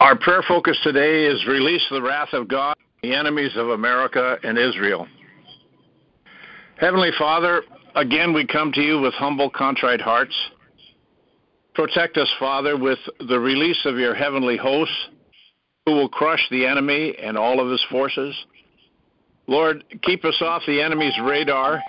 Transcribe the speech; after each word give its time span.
Our 0.00 0.16
prayer 0.16 0.42
focus 0.46 0.78
today 0.82 1.26
is 1.26 1.46
release 1.46 1.84
the 1.90 2.02
wrath 2.02 2.32
of 2.32 2.48
God, 2.48 2.76
the 3.02 3.14
enemies 3.14 3.52
of 3.56 3.70
America 3.70 4.38
and 4.42 4.58
Israel. 4.58 5.06
Heavenly 6.78 7.10
Father, 7.18 7.62
again 7.94 8.32
we 8.32 8.46
come 8.46 8.72
to 8.72 8.80
you 8.80 9.00
with 9.00 9.14
humble, 9.14 9.50
contrite 9.50 10.00
hearts. 10.00 10.34
Protect 11.74 12.16
us, 12.16 12.32
Father, 12.38 12.76
with 12.76 12.98
the 13.28 13.38
release 13.38 13.84
of 13.84 13.98
your 13.98 14.14
heavenly 14.14 14.56
hosts 14.56 15.08
who 15.84 15.92
will 15.92 16.08
crush 16.08 16.46
the 16.50 16.66
enemy 16.66 17.14
and 17.20 17.36
all 17.36 17.60
of 17.60 17.70
his 17.70 17.84
forces. 17.90 18.34
Lord, 19.46 19.84
keep 20.02 20.24
us 20.24 20.40
off 20.40 20.62
the 20.66 20.80
enemy's 20.80 21.18
radar 21.22 21.80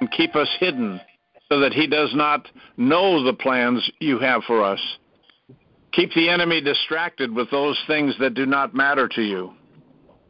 and 0.00 0.10
keep 0.10 0.34
us 0.36 0.48
hidden 0.58 1.00
so 1.48 1.60
that 1.60 1.72
he 1.72 1.86
does 1.86 2.12
not 2.14 2.48
know 2.76 3.22
the 3.22 3.34
plans 3.34 3.88
you 4.00 4.18
have 4.18 4.42
for 4.44 4.62
us. 4.62 4.80
Keep 5.92 6.12
the 6.14 6.28
enemy 6.28 6.60
distracted 6.60 7.34
with 7.34 7.50
those 7.50 7.78
things 7.86 8.14
that 8.20 8.34
do 8.34 8.46
not 8.46 8.74
matter 8.74 9.08
to 9.08 9.22
you. 9.22 9.52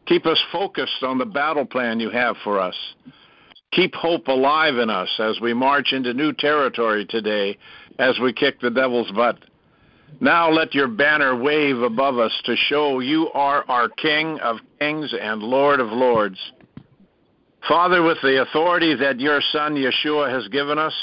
Keep 0.07 0.27
us 0.27 0.41
focused 0.53 1.03
on 1.03 1.19
the 1.19 1.27
battle 1.27 1.67
plan 1.67 1.99
you 1.99 2.11
have 2.11 2.37
for 2.45 2.61
us. 2.61 2.77
Keep 3.73 3.95
hope 3.95 4.29
alive 4.29 4.77
in 4.77 4.89
us 4.89 5.09
as 5.19 5.41
we 5.41 5.53
march 5.53 5.93
into 5.93 6.15
new 6.15 6.33
territory 6.33 7.05
today 7.05 7.59
as 7.99 8.19
we 8.21 8.33
kick 8.33 8.61
the 8.61 8.71
devil's 8.71 9.11
butt. 9.11 9.39
Now 10.21 10.51
let 10.51 10.75
your 10.75 10.89
banner 10.89 11.37
wave 11.37 11.79
above 11.79 12.19
us 12.19 12.33
to 12.45 12.57
show 12.57 13.01
you 13.01 13.31
are 13.33 13.65
our 13.69 13.89
King 13.89 14.39
of 14.41 14.59
kings 14.79 15.13
and 15.21 15.43
Lord 15.43 15.81
of 15.81 15.89
lords. 15.89 16.39
Father, 17.69 18.03
with 18.03 18.19
the 18.23 18.43
authority 18.43 18.95
that 18.95 19.19
your 19.19 19.41
Son 19.53 19.75
Yeshua 19.75 20.31
has 20.31 20.47
given 20.49 20.79
us, 20.79 20.95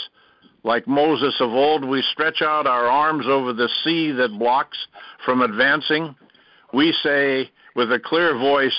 like 0.63 0.87
Moses 0.87 1.35
of 1.39 1.51
old, 1.51 1.83
we 1.83 2.01
stretch 2.13 2.41
out 2.41 2.67
our 2.67 2.85
arms 2.85 3.25
over 3.27 3.53
the 3.53 3.69
sea 3.83 4.11
that 4.11 4.39
blocks 4.39 4.77
from 5.25 5.41
advancing. 5.41 6.15
We 6.73 6.93
say 7.03 7.49
with 7.75 7.91
a 7.91 7.99
clear 7.99 8.37
voice, 8.37 8.75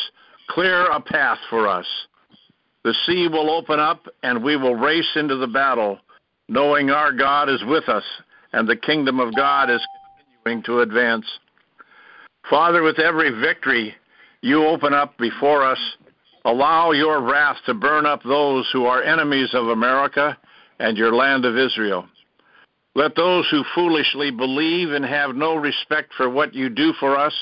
Clear 0.49 0.87
a 0.91 1.01
path 1.01 1.39
for 1.49 1.67
us. 1.67 1.87
The 2.85 2.95
sea 3.07 3.29
will 3.29 3.51
open 3.51 3.81
up 3.81 4.07
and 4.23 4.45
we 4.45 4.57
will 4.57 4.75
race 4.75 5.11
into 5.17 5.37
the 5.37 5.47
battle, 5.47 5.99
knowing 6.49 6.91
our 6.91 7.13
God 7.13 7.49
is 7.49 7.63
with 7.67 7.89
us 7.89 8.05
and 8.53 8.69
the 8.69 8.77
kingdom 8.77 9.21
of 9.21 9.35
God 9.35 9.71
is 9.71 9.81
continuing 10.45 10.63
to 10.65 10.81
advance. 10.81 11.27
Father, 12.51 12.83
with 12.83 12.99
every 12.99 13.31
victory 13.31 13.95
you 14.43 14.67
open 14.67 14.93
up 14.93 15.17
before 15.17 15.65
us, 15.65 15.79
allow 16.45 16.93
your 16.93 17.23
wrath 17.23 17.57
to 17.65 17.73
burn 17.73 18.05
up 18.05 18.23
those 18.23 18.69
who 18.73 18.85
are 18.85 19.03
enemies 19.03 19.49
of 19.55 19.69
America 19.69 20.37
and 20.79 20.97
your 20.97 21.15
land 21.15 21.45
of 21.45 21.57
Israel. 21.57 22.07
Let 22.95 23.17
those 23.17 23.49
who 23.51 23.65
foolishly 23.75 24.31
believe 24.31 24.93
and 24.93 25.05
have 25.05 25.35
no 25.35 25.57
respect 25.57 26.13
for 26.17 26.31
what 26.31 26.55
you 26.55 26.69
do 26.69 26.93
for 27.01 27.19
us 27.19 27.35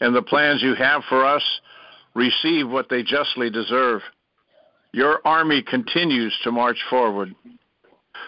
and 0.00 0.14
the 0.14 0.22
plans 0.22 0.62
you 0.62 0.74
have 0.74 1.02
for 1.08 1.24
us 1.24 1.42
receive 2.14 2.68
what 2.68 2.88
they 2.88 3.02
justly 3.02 3.50
deserve. 3.50 4.02
Your 4.92 5.20
army 5.24 5.62
continues 5.62 6.36
to 6.42 6.50
march 6.50 6.78
forward. 6.90 7.34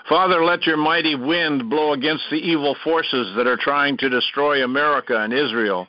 Father, 0.09 0.45
let 0.45 0.67
your 0.67 0.77
mighty 0.77 1.14
wind 1.14 1.69
blow 1.69 1.92
against 1.92 2.25
the 2.31 2.36
evil 2.36 2.77
forces 2.84 3.34
that 3.36 3.47
are 3.47 3.56
trying 3.56 3.97
to 3.98 4.09
destroy 4.09 4.62
America 4.62 5.19
and 5.19 5.33
Israel. 5.33 5.89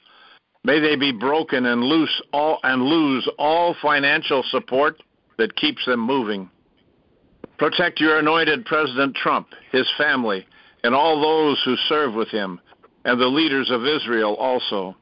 May 0.64 0.80
they 0.80 0.96
be 0.96 1.12
broken 1.12 1.68
and 1.68 1.84
loose 1.84 2.22
all 2.34 2.60
and 2.64 2.82
lose 2.82 3.30
all 3.38 3.76
financial 3.82 4.44
support 4.50 5.02
that 5.38 5.56
keeps 5.56 5.86
them 5.86 6.00
moving. 6.00 6.50
Protect 7.60 8.00
your 8.00 8.20
anointed 8.20 8.66
President 8.66 9.14
Trump, 9.16 9.48
his 9.74 9.86
family, 9.98 10.48
and 10.86 10.96
all 10.96 11.22
those 11.22 11.62
who 11.66 11.76
serve 11.90 12.14
with 12.14 12.30
him, 12.30 12.58
and 13.04 13.20
the 13.20 13.28
leaders 13.28 13.70
of 13.70 13.86
Israel 13.86 14.36
also. 14.36 14.96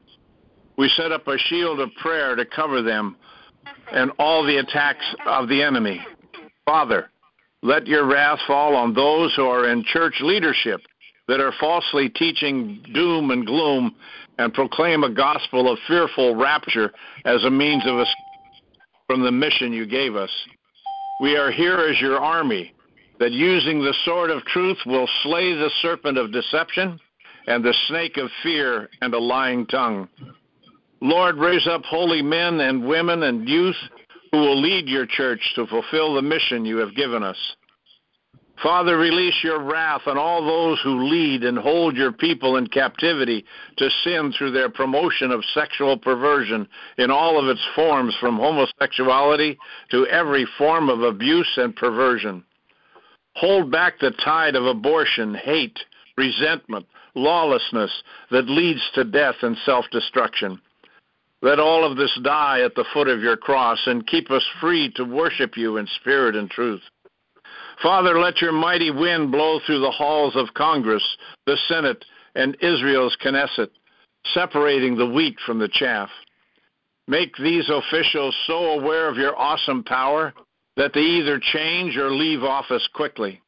We 0.76 0.88
set 0.96 1.12
up 1.12 1.28
a 1.28 1.38
shield 1.38 1.78
of 1.78 1.90
prayer 2.02 2.34
to 2.34 2.44
cover 2.44 2.82
them 2.82 3.16
and 3.92 4.10
all 4.18 4.44
the 4.44 4.56
attacks 4.56 5.04
of 5.24 5.48
the 5.48 5.62
enemy. 5.62 6.04
Father, 6.66 7.10
let 7.62 7.86
your 7.86 8.06
wrath 8.06 8.40
fall 8.46 8.74
on 8.74 8.92
those 8.92 9.32
who 9.36 9.46
are 9.46 9.68
in 9.68 9.84
church 9.84 10.14
leadership 10.20 10.80
that 11.28 11.40
are 11.40 11.52
falsely 11.60 12.08
teaching 12.08 12.82
doom 12.92 13.30
and 13.30 13.46
gloom 13.46 13.94
and 14.38 14.52
proclaim 14.52 15.04
a 15.04 15.10
gospel 15.10 15.70
of 15.70 15.78
fearful 15.86 16.34
rapture 16.34 16.92
as 17.24 17.44
a 17.44 17.50
means 17.50 17.84
of 17.86 18.00
escape 18.00 18.16
from 19.06 19.22
the 19.22 19.32
mission 19.32 19.72
you 19.72 19.86
gave 19.86 20.16
us. 20.16 20.30
We 21.20 21.36
are 21.36 21.50
here 21.50 21.78
as 21.78 22.00
your 22.00 22.18
army, 22.18 22.72
that 23.18 23.32
using 23.32 23.80
the 23.80 23.94
sword 24.04 24.30
of 24.30 24.44
truth 24.44 24.78
will 24.86 25.08
slay 25.22 25.52
the 25.52 25.70
serpent 25.82 26.16
of 26.16 26.32
deception 26.32 27.00
and 27.48 27.64
the 27.64 27.74
snake 27.88 28.16
of 28.16 28.30
fear 28.42 28.88
and 29.00 29.12
a 29.14 29.18
lying 29.18 29.66
tongue. 29.66 30.08
Lord, 31.00 31.36
raise 31.36 31.66
up 31.66 31.82
holy 31.84 32.22
men 32.22 32.60
and 32.60 32.86
women 32.86 33.24
and 33.24 33.48
youth 33.48 33.76
who 34.30 34.38
will 34.38 34.60
lead 34.60 34.88
your 34.88 35.06
church 35.06 35.40
to 35.56 35.66
fulfill 35.66 36.14
the 36.14 36.22
mission 36.22 36.64
you 36.64 36.76
have 36.76 36.94
given 36.94 37.22
us. 37.22 37.38
Father, 38.62 38.98
release 38.98 39.36
your 39.44 39.62
wrath 39.62 40.02
on 40.06 40.18
all 40.18 40.44
those 40.44 40.80
who 40.82 41.08
lead 41.08 41.44
and 41.44 41.56
hold 41.56 41.96
your 41.96 42.10
people 42.10 42.56
in 42.56 42.66
captivity 42.66 43.44
to 43.76 43.88
sin 44.02 44.32
through 44.36 44.50
their 44.50 44.68
promotion 44.68 45.30
of 45.30 45.44
sexual 45.54 45.96
perversion 45.96 46.66
in 46.96 47.10
all 47.10 47.38
of 47.38 47.48
its 47.48 47.64
forms, 47.76 48.16
from 48.20 48.36
homosexuality 48.36 49.56
to 49.92 50.06
every 50.08 50.44
form 50.56 50.88
of 50.88 51.02
abuse 51.02 51.52
and 51.56 51.76
perversion. 51.76 52.42
Hold 53.34 53.70
back 53.70 54.00
the 54.00 54.10
tide 54.24 54.56
of 54.56 54.66
abortion, 54.66 55.34
hate, 55.34 55.78
resentment, 56.16 56.86
lawlessness 57.14 58.02
that 58.32 58.50
leads 58.50 58.82
to 58.94 59.04
death 59.04 59.36
and 59.42 59.56
self 59.64 59.84
destruction. 59.92 60.60
Let 61.40 61.60
all 61.60 61.84
of 61.84 61.96
this 61.96 62.18
die 62.24 62.62
at 62.62 62.74
the 62.74 62.84
foot 62.92 63.06
of 63.06 63.20
your 63.20 63.36
cross 63.36 63.78
and 63.86 64.04
keep 64.04 64.32
us 64.32 64.44
free 64.60 64.90
to 64.96 65.04
worship 65.04 65.56
you 65.56 65.76
in 65.76 65.86
spirit 66.00 66.34
and 66.34 66.50
truth. 66.50 66.82
Father, 67.82 68.18
let 68.18 68.40
your 68.40 68.52
mighty 68.52 68.90
wind 68.90 69.30
blow 69.30 69.60
through 69.64 69.80
the 69.80 69.90
halls 69.90 70.34
of 70.34 70.52
Congress, 70.54 71.04
the 71.46 71.56
Senate, 71.68 72.04
and 72.34 72.56
Israel's 72.60 73.16
Knesset, 73.24 73.70
separating 74.34 74.96
the 74.96 75.08
wheat 75.08 75.36
from 75.46 75.58
the 75.58 75.68
chaff. 75.68 76.08
Make 77.06 77.36
these 77.36 77.68
officials 77.70 78.36
so 78.46 78.78
aware 78.78 79.08
of 79.08 79.16
your 79.16 79.38
awesome 79.38 79.84
power 79.84 80.34
that 80.76 80.92
they 80.92 81.00
either 81.00 81.40
change 81.52 81.96
or 81.96 82.10
leave 82.10 82.42
office 82.42 82.86
quickly. 82.94 83.40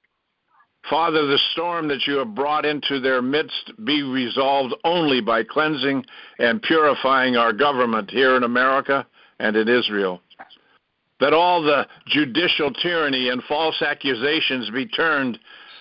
Father, 0.89 1.27
the 1.27 1.39
storm 1.53 1.89
that 1.89 2.07
you 2.07 2.17
have 2.17 2.35
brought 2.35 2.65
into 2.65 3.01
their 3.01 3.21
midst 3.21 3.73
be 3.85 4.03
resolved 4.03 4.75
only 4.85 5.21
by 5.21 5.43
cleansing 5.43 6.05
and 6.39 6.63
purifying 6.63 7.37
our 7.37 7.53
government 7.53 8.11
here 8.11 8.37
in 8.37 8.45
America 8.45 9.07
and 9.39 9.57
in 9.57 9.69
Israel 9.69 10.23
that 11.21 11.33
all 11.33 11.63
the 11.63 11.87
judicial 12.07 12.73
tyranny 12.73 13.29
and 13.29 13.43
false 13.45 13.81
accusations 13.83 14.71
be 14.71 14.87
turned, 14.87 15.39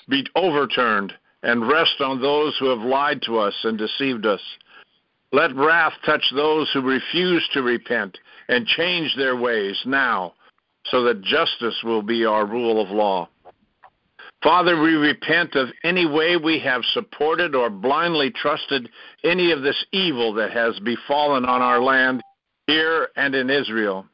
be 0.10 0.26
overturned, 0.36 1.14
and 1.44 1.68
rest 1.68 2.02
on 2.02 2.22
those 2.22 2.56
who 2.60 2.68
have 2.68 2.80
lied 2.80 3.22
to 3.24 3.40
us 3.40 3.56
and 3.64 3.78
deceived 3.78 4.26
us. 4.26 4.42
Let 5.32 5.56
wrath 5.56 5.94
touch 6.06 6.24
those 6.36 6.70
who 6.74 6.82
refuse 6.82 7.48
to 7.54 7.62
repent 7.62 8.18
and 8.50 8.66
change 8.66 9.16
their 9.16 9.36
ways 9.36 9.80
now, 9.86 10.34
so 10.86 11.04
that 11.04 11.22
justice 11.22 11.82
will 11.84 12.02
be 12.02 12.26
our 12.26 12.46
rule 12.46 12.82
of 12.82 12.90
law. 12.90 13.30
Father, 14.42 14.80
we 14.82 14.94
repent 14.94 15.56
of 15.56 15.68
any 15.84 16.06
way 16.06 16.38
we 16.38 16.60
have 16.60 16.82
supported 16.94 17.56
or 17.56 17.70
blindly 17.70 18.32
trusted 18.32 18.90
any 19.24 19.52
of 19.52 19.62
this 19.62 19.86
evil 19.92 20.34
that 20.34 20.52
has 20.52 20.80
befallen 20.80 21.46
on 21.46 21.62
our 21.62 21.82
land 21.82 22.22
here 22.68 23.10
and 23.18 23.36
in 23.36 23.50
Israel. 23.50 24.06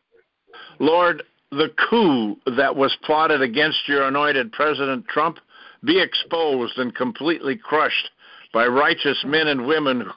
Lord, 0.80 1.24
the 1.52 1.70
coup 1.90 2.38
that 2.58 2.76
was 2.76 2.96
plotted 3.04 3.42
against 3.42 3.88
your 3.88 4.04
anointed 4.08 4.52
President 4.52 5.08
Trump 5.08 5.38
be 5.84 6.02
exposed 6.02 6.78
and 6.78 6.94
completely 6.96 7.56
crushed 7.56 8.10
by 8.54 8.66
righteous 8.66 9.22
men 9.26 9.48
and 9.48 9.68
women 9.68 10.10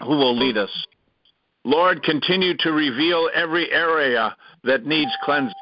who 0.00 0.10
will 0.10 0.36
lead 0.36 0.56
us. 0.56 0.86
Lord, 1.64 2.02
continue 2.02 2.56
to 2.58 2.72
reveal 2.72 3.28
every 3.34 3.70
area 3.72 4.36
that 4.64 4.86
needs 4.86 5.10
cleansing. 5.22 5.52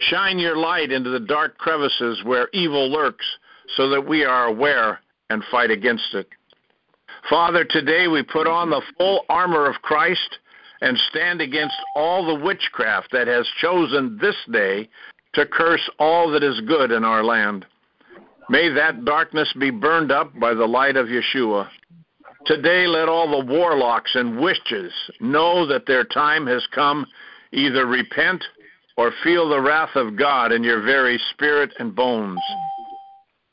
Shine 0.00 0.38
your 0.38 0.56
light 0.56 0.92
into 0.92 1.10
the 1.10 1.20
dark 1.20 1.58
crevices 1.58 2.22
where 2.24 2.48
evil 2.52 2.90
lurks 2.90 3.26
so 3.76 3.88
that 3.90 4.06
we 4.06 4.24
are 4.24 4.46
aware 4.46 5.00
and 5.28 5.42
fight 5.50 5.70
against 5.70 6.14
it. 6.14 6.28
Father, 7.28 7.64
today 7.64 8.08
we 8.08 8.22
put 8.22 8.46
on 8.46 8.70
the 8.70 8.82
full 8.96 9.24
armor 9.28 9.68
of 9.68 9.82
Christ 9.82 10.38
and 10.80 10.96
stand 11.10 11.40
against 11.40 11.76
all 11.94 12.26
the 12.26 12.44
witchcraft 12.44 13.10
that 13.12 13.26
has 13.26 13.46
chosen 13.60 14.18
this 14.20 14.36
day 14.50 14.88
to 15.34 15.46
curse 15.46 15.88
all 15.98 16.30
that 16.30 16.42
is 16.42 16.60
good 16.66 16.90
in 16.90 17.04
our 17.04 17.22
land. 17.22 17.66
May 18.48 18.68
that 18.70 19.04
darkness 19.04 19.52
be 19.58 19.70
burned 19.70 20.10
up 20.10 20.38
by 20.40 20.54
the 20.54 20.66
light 20.66 20.96
of 20.96 21.06
Yeshua. 21.06 21.68
Today, 22.46 22.86
let 22.86 23.08
all 23.08 23.30
the 23.30 23.52
warlocks 23.52 24.12
and 24.14 24.40
witches 24.40 24.92
know 25.20 25.66
that 25.66 25.86
their 25.86 26.04
time 26.04 26.46
has 26.46 26.66
come. 26.74 27.06
Either 27.52 27.86
repent 27.86 28.42
or 28.96 29.12
feel 29.22 29.48
the 29.48 29.60
wrath 29.60 29.94
of 29.94 30.16
God 30.16 30.50
in 30.50 30.64
your 30.64 30.82
very 30.82 31.20
spirit 31.32 31.70
and 31.78 31.94
bones. 31.94 32.40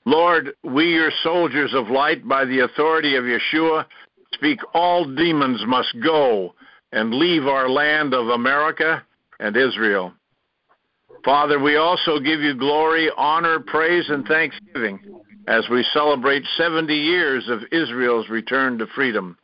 Lord, 0.05 0.53
we, 0.63 0.93
your 0.93 1.11
soldiers 1.21 1.73
of 1.73 1.89
light, 1.89 2.27
by 2.27 2.45
the 2.45 2.59
authority 2.59 3.15
of 3.17 3.25
Yeshua, 3.25 3.85
speak, 4.33 4.59
all 4.73 5.03
demons 5.03 5.61
must 5.67 5.93
go 6.01 6.53
and 6.91 7.13
leave 7.13 7.45
our 7.45 7.69
land 7.69 8.13
of 8.13 8.27
America 8.29 9.03
and 9.39 9.55
Israel. 9.55 10.13
Father, 11.25 11.59
we 11.59 11.75
also 11.75 12.19
give 12.19 12.39
you 12.39 12.55
glory, 12.55 13.09
honor, 13.17 13.59
praise, 13.59 14.05
and 14.09 14.25
thanksgiving 14.25 14.99
as 15.47 15.65
we 15.69 15.85
celebrate 15.93 16.43
70 16.57 16.93
years 16.93 17.47
of 17.49 17.61
Israel's 17.71 18.29
return 18.29 18.77
to 18.77 18.87
freedom. 18.95 19.37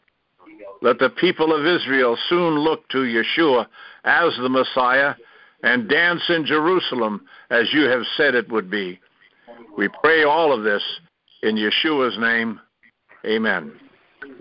Let 0.81 0.99
the 0.99 1.09
people 1.09 1.53
of 1.53 1.65
Israel 1.65 2.17
soon 2.29 2.59
look 2.59 2.87
to 2.89 2.97
Yeshua 2.99 3.67
as 4.03 4.33
the 4.37 4.49
Messiah 4.49 5.15
and 5.63 5.89
dance 5.89 6.23
in 6.29 6.45
Jerusalem 6.45 7.25
as 7.49 7.71
you 7.73 7.83
have 7.83 8.03
said 8.17 8.35
it 8.35 8.51
would 8.51 8.69
be. 8.69 8.99
We 9.77 9.87
pray 10.03 10.23
all 10.23 10.53
of 10.53 10.63
this 10.63 10.83
in 11.41 11.55
Yeshua's 11.55 12.17
name. 12.19 12.59
Amen. 13.25 13.73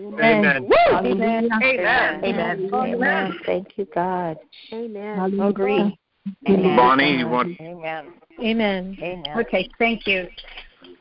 Amen. 0.01 0.69
Amen. 0.93 1.49
Amen. 1.61 2.25
Amen. 2.25 2.69
Amen. 2.73 3.39
Thank 3.45 3.77
you, 3.77 3.87
God. 3.93 4.37
Amen. 4.71 5.39
Agree. 5.39 5.97
Amen. 6.47 6.75
Bonnie, 6.75 7.17
you 7.19 7.27
want? 7.27 7.59
Amen. 7.59 8.13
Amen. 8.39 8.97
Amen. 9.01 9.39
Okay, 9.39 9.69
thank 9.77 10.07
you. 10.07 10.27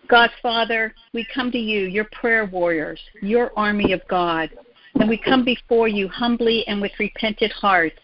God, 0.08 0.30
Father, 0.42 0.94
we 1.14 1.26
come 1.34 1.50
to 1.52 1.58
you, 1.58 1.86
your 1.86 2.06
prayer 2.12 2.44
warriors, 2.44 3.00
your 3.22 3.50
army 3.56 3.92
of 3.92 4.00
God, 4.08 4.50
and 4.96 5.08
we 5.08 5.16
come 5.16 5.44
before 5.44 5.88
you 5.88 6.08
humbly 6.08 6.64
and 6.66 6.80
with 6.80 6.92
repentant 6.98 7.52
hearts 7.52 7.96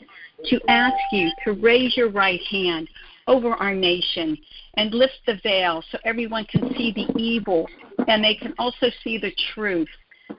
to 0.45 0.61
ask 0.69 0.97
you 1.13 1.31
to 1.45 1.53
raise 1.53 1.97
your 1.97 2.11
right 2.11 2.41
hand 2.51 2.89
over 3.27 3.51
our 3.51 3.75
nation 3.75 4.39
and 4.75 4.95
lift 4.95 5.19
the 5.27 5.39
veil 5.43 5.83
so 5.91 5.99
everyone 6.05 6.47
can 6.47 6.75
see 6.77 6.93
the 6.93 7.21
evil 7.21 7.69
and 8.07 8.25
they 8.25 8.35
can 8.35 8.55
also 8.59 8.87
see 9.05 9.19
the 9.19 9.33
truth. 9.55 9.89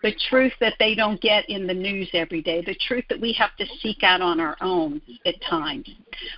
The 0.03 0.13
truth 0.29 0.53
that 0.59 0.75
they 0.79 0.95
don't 0.95 1.19
get 1.19 1.49
in 1.49 1.65
the 1.65 1.73
news 1.73 2.09
every 2.13 2.41
day, 2.41 2.61
the 2.61 2.77
truth 2.87 3.05
that 3.09 3.19
we 3.19 3.33
have 3.33 3.55
to 3.57 3.65
seek 3.81 4.03
out 4.03 4.21
on 4.21 4.39
our 4.39 4.55
own 4.61 5.01
at 5.25 5.41
times. 5.49 5.89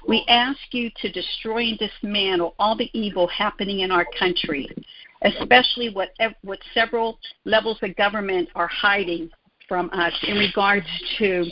We 0.08 0.26
ask 0.28 0.60
you 0.72 0.90
to 1.02 1.12
destroy 1.12 1.64
and 1.64 1.78
dismantle 1.78 2.56
all 2.60 2.78
the 2.78 2.90
evil 2.94 3.28
happening 3.28 3.82
in 3.82 3.92
our 3.92 4.06
country, 4.18 4.70
especially 5.24 5.90
what, 5.90 6.10
what 6.44 6.60
several 6.74 7.20
levels 7.46 7.78
of 7.82 7.96
government 7.98 8.50
are 8.56 8.68
hiding 8.70 9.30
from 9.68 9.90
us 9.94 10.14
in 10.28 10.38
regards 10.38 10.88
to 11.18 11.46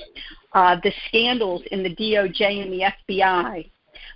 uh, 0.53 0.77
the 0.83 0.91
scandals 1.07 1.61
in 1.71 1.83
the 1.83 1.95
DOJ 1.95 2.63
and 2.63 2.73
the 2.73 2.91
FBI. 3.13 3.69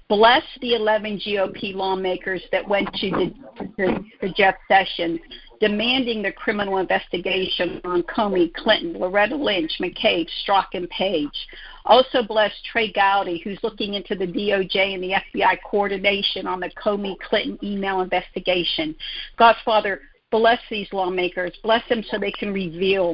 Bless 0.10 0.44
the 0.62 0.76
11 0.76 1.20
GOP 1.20 1.74
lawmakers 1.74 2.42
that 2.52 2.68
went 2.68 2.92
to 2.96 3.10
the, 3.10 3.34
the, 3.78 4.06
the 4.22 4.30
Jeff 4.34 4.56
Sessions 4.68 5.20
demanding 5.64 6.22
the 6.22 6.32
criminal 6.34 6.80
investigation 6.80 7.80
on 7.86 8.04
Comey, 8.04 8.54
Clinton, 8.54 9.00
Loretta 9.00 9.38
Lynch, 9.38 9.72
McCabe, 9.80 10.28
Strzok, 10.46 10.66
and 10.74 10.90
Page. 10.90 11.48
Also 11.86 12.22
bless 12.22 12.52
Trey 12.70 12.92
Gowdy, 12.92 13.40
who's 13.46 13.60
looking 13.64 13.94
into 13.94 14.14
the 14.14 14.28
DOJ 14.28 14.94
and 14.94 15.02
the 15.02 15.14
FBI 15.14 15.60
coordination 15.66 16.48
on 16.48 16.60
the 16.60 16.70
Comey 16.72 17.18
Clinton 17.18 17.58
email 17.64 18.02
investigation. 18.02 18.94
Godfather, 19.38 20.02
Bless 20.32 20.58
these 20.72 20.88
lawmakers. 20.92 21.52
Bless 21.62 21.88
them 21.90 22.04
so 22.10 22.18
they 22.18 22.32
can 22.32 22.52
reveal 22.52 23.14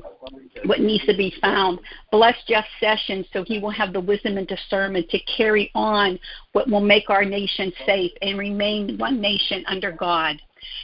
what 0.63 0.79
needs 0.79 1.05
to 1.05 1.13
be 1.13 1.33
found. 1.41 1.77
Bless 2.13 2.33
Jeff 2.47 2.63
Sessions 2.79 3.25
so 3.33 3.43
he 3.43 3.59
will 3.59 3.71
have 3.71 3.91
the 3.91 3.99
wisdom 3.99 4.37
and 4.37 4.47
discernment 4.47 5.09
to 5.09 5.19
carry 5.23 5.69
on 5.75 6.17
what 6.53 6.69
will 6.69 6.79
make 6.79 7.09
our 7.09 7.25
nation 7.25 7.73
safe 7.85 8.13
and 8.21 8.39
remain 8.39 8.97
one 8.97 9.19
nation 9.19 9.65
under 9.67 9.91
God. 9.91 10.37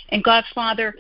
And 0.10 0.24
God, 0.26 0.44
Father, 0.54 0.96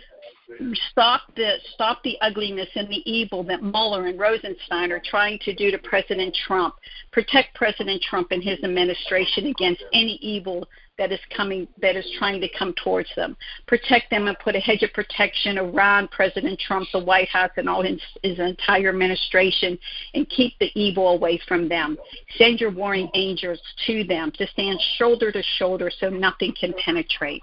stop 0.92 1.22
the 1.36 1.56
stop 1.74 2.04
the 2.04 2.18
ugliness 2.22 2.70
and 2.76 2.88
the 2.88 3.10
evil 3.10 3.44
that 3.44 3.64
Mueller 3.64 4.08
and 4.08 4.20
Rosenstein 4.20 4.92
are 4.92 5.02
trying 5.04 5.40
to 5.40 5.54
do 5.54 5.72
to 5.72 5.78
President 5.80 6.36
Trump. 6.48 6.76
Protect 7.12 7.56
President 7.56 8.02
Trump 8.02 8.32
and 8.32 8.44
his 8.44 8.60
administration 8.64 9.48
against 9.48 9.84
any 9.94 10.18
evil 10.22 10.68
that 10.98 11.12
is 11.12 11.20
coming 11.36 11.68
that 11.82 11.96
is 11.96 12.10
trying 12.18 12.40
to 12.42 12.48
come 12.58 12.74
towards 12.84 13.10
them. 13.16 13.36
Protect 13.68 14.10
them 14.10 14.28
and 14.28 14.38
put 14.40 14.56
a 14.56 14.60
hedge 14.60 14.84
of 14.84 14.94
protection 14.94 15.58
around 15.58 16.10
President 16.12 16.60
Trump, 16.60 16.88
the 16.94 17.00
White 17.00 17.28
House, 17.30 17.52
and 17.58 17.68
all 17.68 17.84
his, 17.84 18.00
his 18.24 18.40
entire 18.40 18.90
administration, 18.90 19.78
and 20.14 20.30
keep 20.30 20.54
the 20.60 20.72
evil 20.76 21.10
away 21.10 21.40
from 21.48 21.68
them. 21.68 21.98
Send 22.38 22.60
your 22.60 22.72
warring 22.72 23.10
angels 23.14 23.60
to 23.88 24.04
them 24.06 24.32
to 24.38 24.48
stand 24.48 24.80
shoulder 24.98 25.32
to 25.32 25.44
shoulder 25.58 25.92
so 26.00 26.10
nothing 26.10 26.54
can 26.60 26.74
penetrate. 26.84 27.42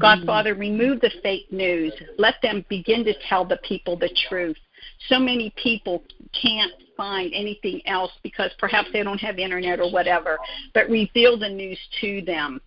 God. 0.00 0.20
Father, 0.26 0.54
remove 0.54 1.00
the 1.00 1.10
fake 1.22 1.50
news. 1.50 1.92
Let 2.18 2.34
them 2.42 2.64
begin 2.68 3.04
to 3.04 3.14
tell 3.28 3.44
the 3.44 3.58
people 3.58 3.96
the 3.96 4.10
truth. 4.28 4.56
So 5.08 5.18
many 5.18 5.52
people 5.56 6.02
can't 6.40 6.72
find 6.96 7.32
anything 7.34 7.80
else 7.86 8.12
because 8.22 8.50
perhaps 8.58 8.88
they 8.92 9.02
don't 9.02 9.18
have 9.18 9.38
internet 9.38 9.80
or 9.80 9.90
whatever, 9.90 10.38
but 10.74 10.88
reveal 10.90 11.38
the 11.38 11.48
news 11.48 11.78
to 12.02 12.22
them 12.22 12.60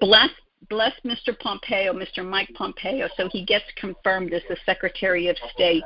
Bless 0.00 0.30
bless 0.70 0.92
Mr. 1.04 1.36
Pompeo, 1.38 1.92
Mr. 1.92 2.24
Mike 2.24 2.48
Pompeo, 2.54 3.08
so 3.16 3.28
he 3.30 3.44
gets 3.44 3.64
confirmed 3.76 4.32
as 4.32 4.42
the 4.48 4.56
Secretary 4.64 5.26
of 5.26 5.36
State, 5.52 5.84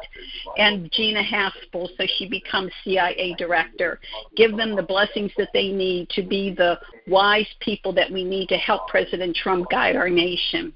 and 0.58 0.92
Gina 0.92 1.22
Haspel, 1.22 1.88
so 1.96 2.06
she 2.19 2.28
becomes 2.28 2.70
CIA 2.84 3.34
Director. 3.38 3.98
Give 4.36 4.56
them 4.56 4.76
the 4.76 4.82
blessings 4.82 5.32
that 5.38 5.48
they 5.54 5.69
need 5.69 6.10
to 6.10 6.22
be 6.22 6.54
the 6.54 6.78
wise 7.08 7.46
people 7.60 7.92
that 7.94 8.10
we 8.10 8.25
need 8.25 8.48
to 8.50 8.56
help 8.56 8.86
President 8.88 9.34
Trump 9.34 9.69
guide 9.70 9.96
our 9.96 10.10
nation. 10.10 10.72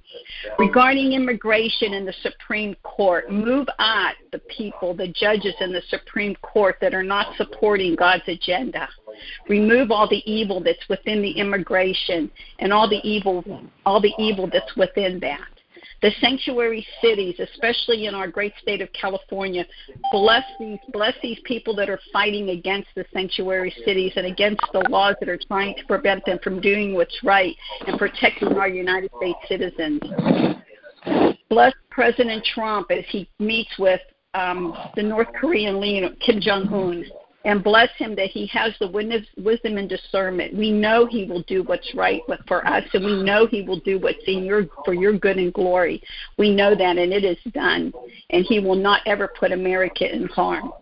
Regarding 0.59 1.13
immigration 1.13 1.93
and 1.93 2.09
the 2.09 2.15
Supreme 2.23 2.75
Court, 2.83 3.31
move 3.31 3.69
out 3.79 4.15
the 4.33 4.39
people, 4.57 4.95
the 4.95 5.09
judges 5.09 5.55
in 5.61 5.73
the 5.73 5.83
Supreme 5.89 6.35
Court 6.37 6.77
that 6.81 6.95
are 6.95 7.03
not 7.03 7.37
supporting 7.37 7.95
God's 7.95 8.25
agenda. 8.27 8.89
Remove 9.49 9.91
all 9.91 10.09
the 10.09 10.23
evil 10.31 10.63
that's 10.63 10.89
within 10.89 11.21
the 11.21 11.31
immigration 11.31 12.31
and 12.61 12.73
all 12.73 12.89
the 12.89 13.01
evil 13.09 13.45
all 13.85 13.98
the 14.01 14.13
evil 14.19 14.49
that's 14.53 14.75
within 14.77 15.21
that. 15.21 15.49
The 16.01 16.13
sanctuary 16.21 16.87
cities, 17.03 17.41
especially 17.41 18.07
in 18.07 18.15
our 18.15 18.29
great 18.29 18.53
state 18.63 18.81
of 18.81 18.89
California, 18.93 19.67
bless 20.13 20.45
these 20.61 20.79
bless 20.93 21.15
these 21.23 21.39
people 21.45 21.75
that 21.75 21.91
are 21.91 21.99
fighting 22.13 22.51
against 22.51 22.89
the 22.95 23.05
sanctuary 23.13 23.75
cities 23.85 24.13
and 24.15 24.27
against 24.27 24.63
the 24.73 24.89
laws 24.91 25.17
that 25.19 25.29
are 25.29 25.41
trying 25.49 25.75
to 25.75 25.85
prevent 25.87 26.25
them 26.25 26.39
from 26.43 26.61
doing 26.61 26.95
what's 26.95 27.19
right 27.25 27.57
and 27.87 27.99
protecting 27.99 28.57
our 28.57 28.69
United 28.69 29.11
States 29.17 29.39
citizens. 29.49 30.01
Bless 31.49 31.73
President 31.91 32.45
Trump 32.45 32.93
as 32.93 33.05
he 33.09 33.29
meets 33.41 33.77
with 33.77 34.01
um, 34.35 34.77
the 34.95 35.03
North 35.03 35.29
Korean 35.41 35.81
leader 35.81 36.11
Kim 36.25 36.41
Jong 36.41 36.69
Un 36.73 37.05
and 37.45 37.63
bless 37.63 37.91
him 37.97 38.15
that 38.17 38.31
he 38.31 38.47
has 38.49 38.73
the 38.81 38.89
wisdom 39.37 39.79
and 39.79 39.89
discernment. 39.89 40.55
We 40.55 40.73
know 40.73 41.07
he 41.07 41.25
will 41.25 41.43
do 41.43 41.63
what's 41.63 41.95
right 41.95 42.21
for 42.47 42.67
us, 42.67 42.85
and 42.93 43.05
we 43.05 43.23
know 43.23 43.47
he 43.47 43.63
will 43.63 43.81
do 43.81 43.99
what's 43.99 44.23
in 44.27 44.45
your 44.45 44.67
for 44.85 44.93
your 44.93 45.17
good 45.17 45.37
and 45.37 45.53
glory. 45.53 46.03
We 46.37 46.55
know 46.55 46.75
that, 46.75 46.99
and 46.99 47.13
it 47.13 47.25
is 47.25 47.39
done. 47.53 47.93
And 48.31 48.45
he 48.49 48.59
will 48.61 48.75
not 48.75 49.03
ever 49.07 49.29
put 49.39 49.53
America 49.53 50.13
in 50.13 50.27
harm. 50.27 50.73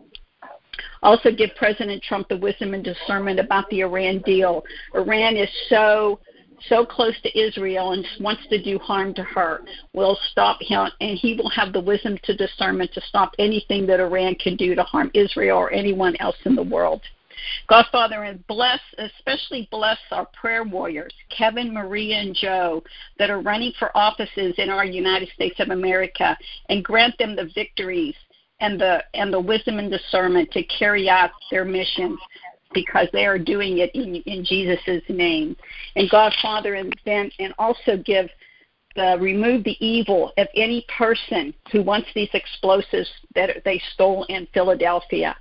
Also, 1.03 1.31
give 1.31 1.51
President 1.57 2.03
Trump 2.03 2.29
the 2.29 2.37
wisdom 2.37 2.75
and 2.75 2.83
discernment 2.83 3.39
about 3.39 3.69
the 3.69 3.81
Iran 3.81 4.23
deal. 4.25 4.65
Iran 4.95 5.37
is 5.37 5.49
so 5.69 6.21
so 6.69 6.85
close 6.85 7.15
to 7.23 7.39
Israel 7.39 7.93
and 7.93 8.07
wants 8.21 8.47
to 8.49 8.63
do 8.63 8.79
harm 8.79 9.15
to 9.15 9.23
her 9.23 9.63
will 9.93 10.19
stop 10.31 10.59
him, 10.61 10.89
and 11.01 11.19
he 11.19 11.35
will 11.35 11.51
have 11.51 11.73
the 11.73 11.81
wisdom 11.81 12.19
to 12.25 12.37
discernment 12.37 12.93
to 12.95 13.01
stop 13.03 13.33
anything 13.39 13.87
that 13.87 14.01
Iran 14.01 14.35
can 14.37 14.57
do 14.57 14.75
to 14.75 14.83
harm 14.83 15.11
Israel 15.15 15.59
or 15.59 15.73
anyone 15.73 16.17
else 16.21 16.37
in 16.45 16.55
the 16.55 16.63
world. 16.63 17.03
God, 17.69 17.87
Father, 17.93 18.25
and 18.25 18.45
bless, 18.47 18.81
especially 18.99 19.69
bless 19.71 19.99
our 20.11 20.27
prayer 20.27 20.65
warriors, 20.65 21.13
Kevin, 21.37 21.73
Maria, 21.73 22.17
and 22.17 22.35
Joe, 22.35 22.83
that 23.19 23.31
are 23.31 23.41
running 23.41 23.73
for 23.79 23.97
offices 23.97 24.55
in 24.59 24.71
our 24.71 24.85
United 24.85 25.29
States 25.31 25.61
of 25.61 25.69
America, 25.69 26.37
and 26.69 26.85
grant 26.85 27.17
them 27.19 27.37
the 27.37 27.51
victories 27.55 28.15
and 28.61 28.81
the 28.81 29.05
and 29.15 29.33
the 29.33 29.41
wisdom 29.41 29.79
and 29.79 29.91
discernment 29.91 30.51
to 30.53 30.63
carry 30.65 31.11
out 31.11 31.31
their 31.51 31.65
missions 31.65 32.19
because 32.77 33.09
they 33.15 33.25
are 33.25 33.39
doing 33.39 33.79
it 33.79 33.91
in, 33.95 34.17
in 34.27 34.45
Jesus' 34.45 35.03
name. 35.09 35.57
And 35.97 36.11
God, 36.11 36.35
Father, 36.43 36.75
and 36.75 36.95
then 37.07 37.31
and 37.39 37.55
also 37.59 37.97
give 37.97 38.29
the 38.95 39.17
remove 39.19 39.65
the 39.65 39.85
evil 39.85 40.33
of 40.37 40.47
any 40.55 40.85
person 40.97 41.55
who 41.73 41.83
wants 41.83 42.09
these 42.15 42.29
explosives 42.35 43.09
that 43.35 43.63
they 43.65 43.81
stole 43.95 44.25
in 44.29 44.47
Philadelphia. 44.53 45.35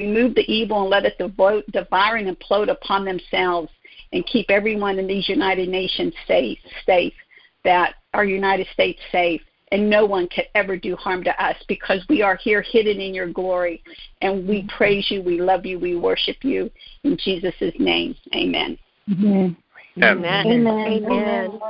Remove 0.00 0.34
the 0.34 0.52
evil 0.52 0.82
and 0.82 0.90
let 0.90 1.04
it 1.04 1.16
devote, 1.16 1.64
devour 1.70 2.16
and 2.16 2.36
implode 2.36 2.70
upon 2.70 3.04
themselves 3.04 3.70
and 4.12 4.26
keep 4.26 4.50
everyone 4.50 4.98
in 4.98 5.06
these 5.06 5.28
United 5.28 5.68
Nations 5.68 6.12
safe, 6.26 6.58
safe, 6.84 7.14
that 7.62 7.94
our 8.14 8.24
United 8.24 8.66
States 8.72 9.00
safe 9.12 9.42
and 9.72 9.88
no 9.88 10.04
one 10.04 10.28
can 10.28 10.44
ever 10.54 10.76
do 10.76 10.96
harm 10.96 11.22
to 11.24 11.44
us 11.44 11.56
because 11.68 12.00
we 12.08 12.22
are 12.22 12.36
here 12.36 12.62
hidden 12.62 13.00
in 13.00 13.14
your 13.14 13.28
glory. 13.28 13.82
And 14.20 14.46
we 14.46 14.68
praise 14.76 15.06
you, 15.10 15.22
we 15.22 15.40
love 15.40 15.64
you, 15.64 15.78
we 15.78 15.96
worship 15.96 16.38
you. 16.42 16.70
In 17.04 17.16
Jesus' 17.16 17.54
name, 17.78 18.16
amen. 18.34 18.78
Amen. 19.10 19.56
Amen. 20.02 20.46
Amen. 20.46 21.60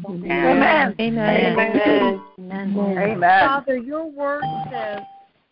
Amen. 0.00 0.94
Amen. 1.00 1.00
Amen. 1.00 2.20
Amen. 2.38 3.20
Father, 3.20 3.76
your 3.76 4.06
word 4.10 4.44
says 4.70 5.02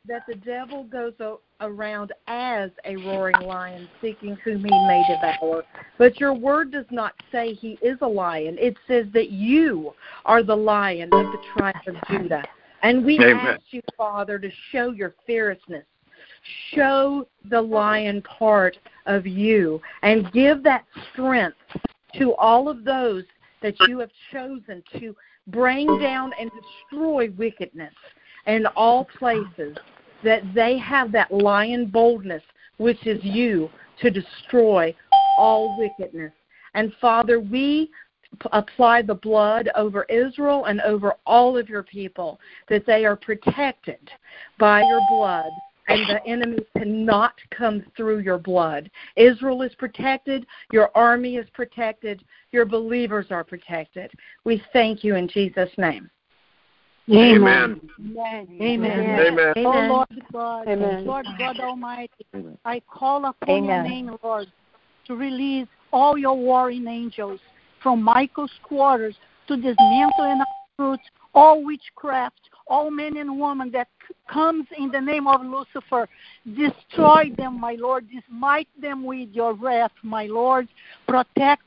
that 0.09 0.27
the 0.27 0.35
devil 0.35 0.83
goes 0.85 1.13
around 1.61 2.13
as 2.27 2.71
a 2.85 2.97
roaring 2.97 3.41
lion, 3.47 3.89
seeking 4.01 4.37
whom 4.43 4.65
he 4.65 4.71
may 4.71 5.05
devour. 5.09 5.63
But 5.97 6.19
your 6.19 6.35
word 6.35 6.73
does 6.73 6.87
not 6.91 7.15
say 7.31 7.55
he 7.55 7.79
is 7.81 7.99
a 8.01 8.07
lion. 8.07 8.57
It 8.59 8.77
says 8.89 9.07
that 9.15 9.31
you 9.31 9.95
are 10.25 10.43
the 10.43 10.57
lion 10.57 11.09
of 11.13 11.27
the 11.27 11.39
tribe 11.57 11.77
of 11.87 11.95
Judah. 12.11 12.43
And 12.83 13.05
we 13.05 13.17
Amen. 13.21 13.37
ask 13.37 13.63
you, 13.71 13.81
Father, 13.97 14.41
to 14.41 14.51
show 14.73 14.91
your 14.91 15.15
fierceness. 15.25 15.85
Show 16.75 17.29
the 17.49 17.63
lion 17.63 18.23
part 18.23 18.77
of 19.07 19.25
you 19.25 19.81
and 20.03 20.33
give 20.33 20.65
that 20.65 20.85
strength 21.13 21.57
to 22.19 22.35
all 22.35 22.69
of 22.69 22.83
those 22.83 23.23
that 23.63 23.77
you 23.87 24.01
have 24.01 24.11
chosen 24.33 24.83
to 24.99 25.15
bring 25.47 26.01
down 26.01 26.33
and 26.41 26.51
destroy 26.51 27.31
wickedness 27.39 27.95
in 28.47 28.67
all 28.77 29.05
places, 29.19 29.77
that 30.25 30.43
they 30.55 30.79
have 30.79 31.13
that 31.13 31.33
lion 31.33 31.87
boldness, 31.87 32.43
which 32.77 33.07
is 33.07 33.23
you, 33.23 33.71
to 34.01 34.11
destroy 34.11 34.95
all 35.39 35.77
wickedness. 35.79 36.33
And 36.75 36.93
Father, 37.01 37.41
we 37.41 37.91
apply 38.53 39.03
the 39.03 39.15
blood 39.15 39.69
over 39.77 40.05
Israel 40.05 40.65
and 40.65 40.81
over 40.83 41.15
all 41.27 41.59
of 41.59 41.69
your 41.69 41.83
people, 41.83 42.41
that 42.69 42.87
they 42.87 43.05
are 43.05 43.17
protected 43.17 44.11
by 44.59 44.81
your 44.83 45.01
blood. 45.11 45.51
And 45.89 46.09
the 46.09 46.25
enemy 46.27 46.61
cannot 46.79 47.35
come 47.51 47.85
through 47.97 48.21
your 48.21 48.39
blood. 48.39 48.89
Israel 49.17 49.63
is 49.63 49.75
protected. 49.75 50.47
Your 50.73 50.97
army 50.97 51.37
is 51.37 51.51
protected. 51.53 52.25
Your 52.53 52.65
believers 52.65 53.27
are 53.31 53.45
protected. 53.45 54.11
We 54.45 54.63
thank 54.73 55.03
you 55.03 55.17
in 55.17 55.29
Jesus' 55.29 55.71
name. 55.77 56.09
Amen. 57.11 57.81
Amen. 58.17 58.49
Amen. 58.61 59.01
Amen. 59.01 59.39
Oh 59.57 59.61
Amen. 59.61 59.89
Lord 59.89 60.09
God, 60.33 60.69
Amen. 60.69 61.07
Lord 61.07 61.27
God 61.39 61.61
Almighty, 61.61 62.27
I 62.65 62.81
call 62.81 63.25
upon 63.25 63.65
your 63.65 63.83
name, 63.83 64.17
Lord, 64.23 64.47
to 65.07 65.17
release 65.17 65.67
all 65.93 66.17
your 66.17 66.37
warring 66.37 66.87
angels 66.87 67.41
from 67.83 68.03
Michael's 68.03 68.53
quarters 68.63 69.17
to 69.49 69.57
dismantle 69.57 70.25
and 70.25 70.43
uproot 70.79 71.01
all 71.35 71.65
witchcraft, 71.65 72.41
all 72.67 72.91
men 72.91 73.17
and 73.17 73.41
women 73.41 73.71
that 73.73 73.89
c- 74.07 74.15
comes 74.31 74.67
in 74.79 74.91
the 74.91 75.01
name 75.01 75.27
of 75.27 75.41
Lucifer. 75.43 76.09
Destroy 76.55 77.31
them, 77.37 77.59
my 77.59 77.75
Lord. 77.79 78.07
Smite 78.29 78.69
them 78.81 79.05
with 79.05 79.31
your 79.33 79.55
wrath, 79.55 79.93
my 80.03 80.27
Lord. 80.27 80.69
Protect, 81.09 81.63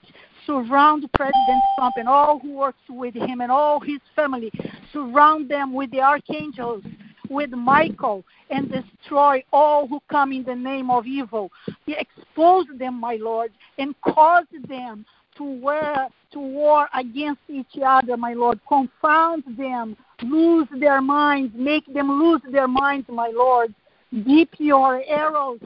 surround 0.45 1.09
President 1.13 1.61
Trump 1.77 1.95
and 1.97 2.07
all 2.07 2.39
who 2.39 2.53
works 2.53 2.79
with 2.89 3.15
him 3.15 3.41
and 3.41 3.51
all 3.51 3.79
his 3.79 3.99
family. 4.15 4.51
Surround 4.93 5.49
them 5.49 5.73
with 5.73 5.91
the 5.91 6.01
archangels, 6.01 6.83
with 7.29 7.51
Michael, 7.51 8.23
and 8.49 8.71
destroy 8.71 9.43
all 9.51 9.87
who 9.87 9.99
come 10.09 10.31
in 10.31 10.43
the 10.43 10.55
name 10.55 10.89
of 10.89 11.05
evil. 11.05 11.51
Expose 11.87 12.65
them, 12.77 12.99
my 12.99 13.15
Lord, 13.15 13.51
and 13.77 13.95
cause 14.01 14.45
them 14.67 15.05
to 15.37 15.43
war 15.43 16.07
to 16.31 16.39
war 16.39 16.89
against 16.93 17.41
each 17.49 17.81
other, 17.85 18.17
my 18.17 18.33
Lord. 18.33 18.59
Confound 18.67 19.43
them, 19.57 19.95
lose 20.21 20.67
their 20.79 21.01
minds, 21.01 21.53
make 21.55 21.85
them 21.93 22.09
lose 22.19 22.41
their 22.51 22.67
minds, 22.67 23.07
my 23.09 23.31
Lord. 23.33 23.73
Dip 24.11 24.49
your 24.57 25.01
arrows 25.07 25.59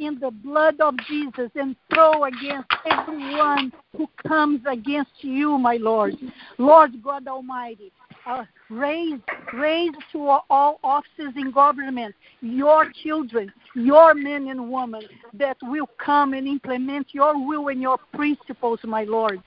in 0.00 0.18
the 0.18 0.30
blood 0.30 0.80
of 0.80 0.94
Jesus 1.08 1.50
and 1.54 1.76
throw 1.92 2.24
against 2.24 2.68
everyone 2.86 3.72
who 3.96 4.08
comes 4.26 4.60
against 4.66 5.12
you, 5.20 5.58
my 5.58 5.76
Lord. 5.76 6.16
Lord 6.58 7.02
God 7.02 7.28
Almighty, 7.28 7.92
uh, 8.26 8.44
raise, 8.70 9.20
raise 9.52 9.92
to 10.12 10.38
all 10.48 10.80
offices 10.82 11.32
in 11.36 11.50
government 11.50 12.14
your 12.40 12.90
children, 13.02 13.52
your 13.74 14.14
men 14.14 14.48
and 14.48 14.70
women 14.70 15.02
that 15.34 15.56
will 15.62 15.88
come 16.04 16.32
and 16.32 16.48
implement 16.48 17.08
your 17.12 17.46
will 17.46 17.68
and 17.68 17.80
your 17.80 17.98
principles, 18.14 18.80
my 18.84 19.04
Lord. 19.04 19.42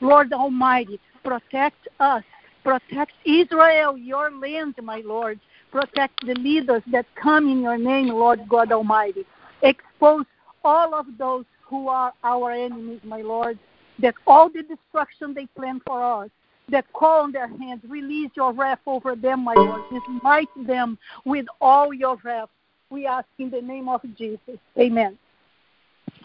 Lord 0.00 0.32
Almighty, 0.32 0.98
protect 1.22 1.88
us. 2.00 2.24
Protect 2.64 3.12
Israel, 3.24 3.96
your 3.96 4.30
land, 4.30 4.74
my 4.82 5.02
Lord. 5.04 5.38
Protect 5.70 6.26
the 6.26 6.34
leaders 6.34 6.82
that 6.92 7.06
come 7.14 7.48
in 7.48 7.62
your 7.62 7.78
name, 7.78 8.08
Lord 8.08 8.40
God 8.48 8.72
Almighty. 8.72 9.24
Expose 9.62 10.24
all 10.64 10.94
of 10.94 11.06
those 11.18 11.44
who 11.62 11.88
are 11.88 12.12
our 12.24 12.52
enemies, 12.52 13.00
my 13.04 13.22
Lord. 13.22 13.58
That 14.00 14.14
all 14.26 14.48
the 14.48 14.62
destruction 14.62 15.34
they 15.34 15.46
plan 15.46 15.80
for 15.86 16.24
us, 16.24 16.30
that 16.68 16.84
call 16.92 17.24
on 17.24 17.32
their 17.32 17.48
hands, 17.48 17.82
release 17.88 18.30
your 18.36 18.52
wrath 18.52 18.80
over 18.86 19.16
them, 19.16 19.44
my 19.44 19.54
Lord. 19.54 19.82
Smite 20.20 20.50
them 20.66 20.98
with 21.24 21.46
all 21.60 21.92
your 21.92 22.16
wrath. 22.22 22.48
We 22.90 23.06
ask 23.06 23.26
in 23.38 23.50
the 23.50 23.60
name 23.60 23.88
of 23.88 24.02
Jesus. 24.16 24.58
Amen. 24.78 25.18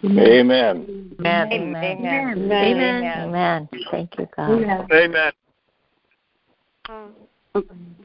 Amen. 0.04 0.20
Amen. 0.20 1.52
Amen. 1.52 1.54
Amen. 1.54 2.38
Amen. 2.38 3.30
Amen. 3.30 3.70
Thank 3.92 4.18
you, 4.18 4.28
God. 4.36 4.92
Amen. 4.92 5.32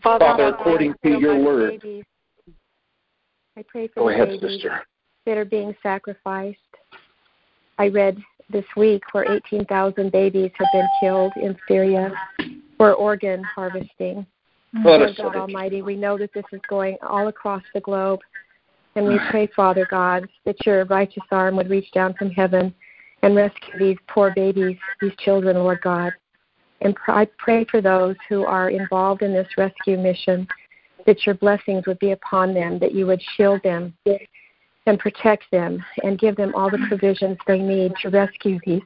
Father, 0.02 0.46
according 0.46 0.94
to 1.02 1.18
your 1.18 1.38
word. 1.38 1.80
I 3.56 3.64
pray 3.66 3.88
for 3.88 4.00
you. 4.00 4.06
Go 4.06 4.08
ahead, 4.08 4.28
babies 4.28 4.62
sister. 4.62 4.84
That 5.28 5.36
are 5.36 5.44
being 5.44 5.76
sacrificed. 5.82 6.58
I 7.78 7.88
read 7.88 8.16
this 8.48 8.64
week 8.78 9.02
where 9.12 9.30
18,000 9.30 10.10
babies 10.10 10.50
have 10.54 10.68
been 10.72 10.88
killed 11.00 11.32
in 11.36 11.54
Syria 11.68 12.10
for 12.78 12.94
organ 12.94 13.44
harvesting. 13.44 14.24
Lord 14.72 15.14
God 15.18 15.36
Almighty, 15.36 15.82
we 15.82 15.96
know 15.96 16.16
that 16.16 16.32
this 16.32 16.46
is 16.50 16.62
going 16.66 16.96
all 17.02 17.28
across 17.28 17.62
the 17.74 17.80
globe. 17.80 18.20
And 18.96 19.06
we 19.06 19.20
pray, 19.30 19.46
Father 19.54 19.86
God, 19.90 20.26
that 20.46 20.64
your 20.64 20.86
righteous 20.86 21.24
arm 21.30 21.56
would 21.56 21.68
reach 21.68 21.90
down 21.92 22.14
from 22.14 22.30
heaven 22.30 22.74
and 23.22 23.36
rescue 23.36 23.78
these 23.78 23.98
poor 24.08 24.32
babies, 24.34 24.78
these 25.02 25.14
children, 25.18 25.56
Lord 25.56 25.80
God. 25.82 26.14
And 26.80 26.96
pr- 26.96 27.12
I 27.12 27.28
pray 27.36 27.66
for 27.70 27.82
those 27.82 28.16
who 28.30 28.46
are 28.46 28.70
involved 28.70 29.20
in 29.20 29.34
this 29.34 29.48
rescue 29.58 29.98
mission, 29.98 30.48
that 31.04 31.26
your 31.26 31.34
blessings 31.34 31.86
would 31.86 31.98
be 31.98 32.12
upon 32.12 32.54
them, 32.54 32.78
that 32.78 32.94
you 32.94 33.06
would 33.06 33.20
shield 33.36 33.62
them 33.62 33.94
and 34.88 34.98
protect 34.98 35.44
them 35.52 35.84
and 36.02 36.18
give 36.18 36.36
them 36.36 36.54
all 36.54 36.70
the 36.70 36.78
provisions 36.88 37.36
they 37.46 37.58
need 37.58 37.92
to 38.02 38.08
rescue 38.08 38.58
these 38.64 38.82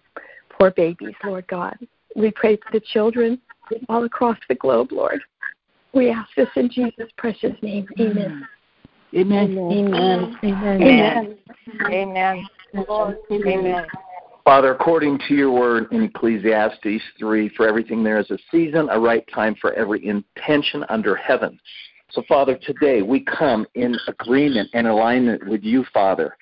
poor 0.50 0.70
babies, 0.72 1.14
Lord 1.24 1.46
God. 1.46 1.78
We 2.14 2.30
pray 2.32 2.56
for 2.56 2.72
the 2.72 2.80
children 2.80 3.40
all 3.88 4.04
across 4.04 4.36
the 4.48 4.54
globe, 4.56 4.92
Lord. 4.92 5.20
We 5.94 6.10
ask 6.10 6.28
this 6.36 6.48
in 6.56 6.70
Jesus' 6.70 7.10
precious 7.16 7.54
name. 7.62 7.88
Amen. 7.98 8.46
Amen. 9.14 9.58
Amen. 9.58 10.38
Amen. 10.42 10.78
Amen. 10.82 11.38
Amen. 11.90 12.48
Lord. 12.88 13.18
Amen. 13.30 13.86
Father, 14.44 14.72
according 14.72 15.20
to 15.28 15.34
your 15.34 15.52
word 15.52 15.92
in 15.92 16.02
Ecclesiastes 16.02 17.02
3, 17.18 17.48
for 17.50 17.68
everything 17.68 18.02
there 18.02 18.18
is 18.18 18.30
a 18.30 18.38
season, 18.50 18.88
a 18.90 18.98
right 18.98 19.24
time 19.32 19.54
for 19.60 19.72
every 19.74 20.04
intention 20.04 20.84
under 20.88 21.14
heaven. 21.14 21.60
So, 22.12 22.22
Father, 22.28 22.58
today 22.62 23.00
we 23.00 23.24
come 23.24 23.66
in 23.74 23.96
agreement 24.06 24.68
and 24.74 24.86
alignment 24.86 25.48
with 25.48 25.62
you, 25.62 25.84
Father. 25.94 26.36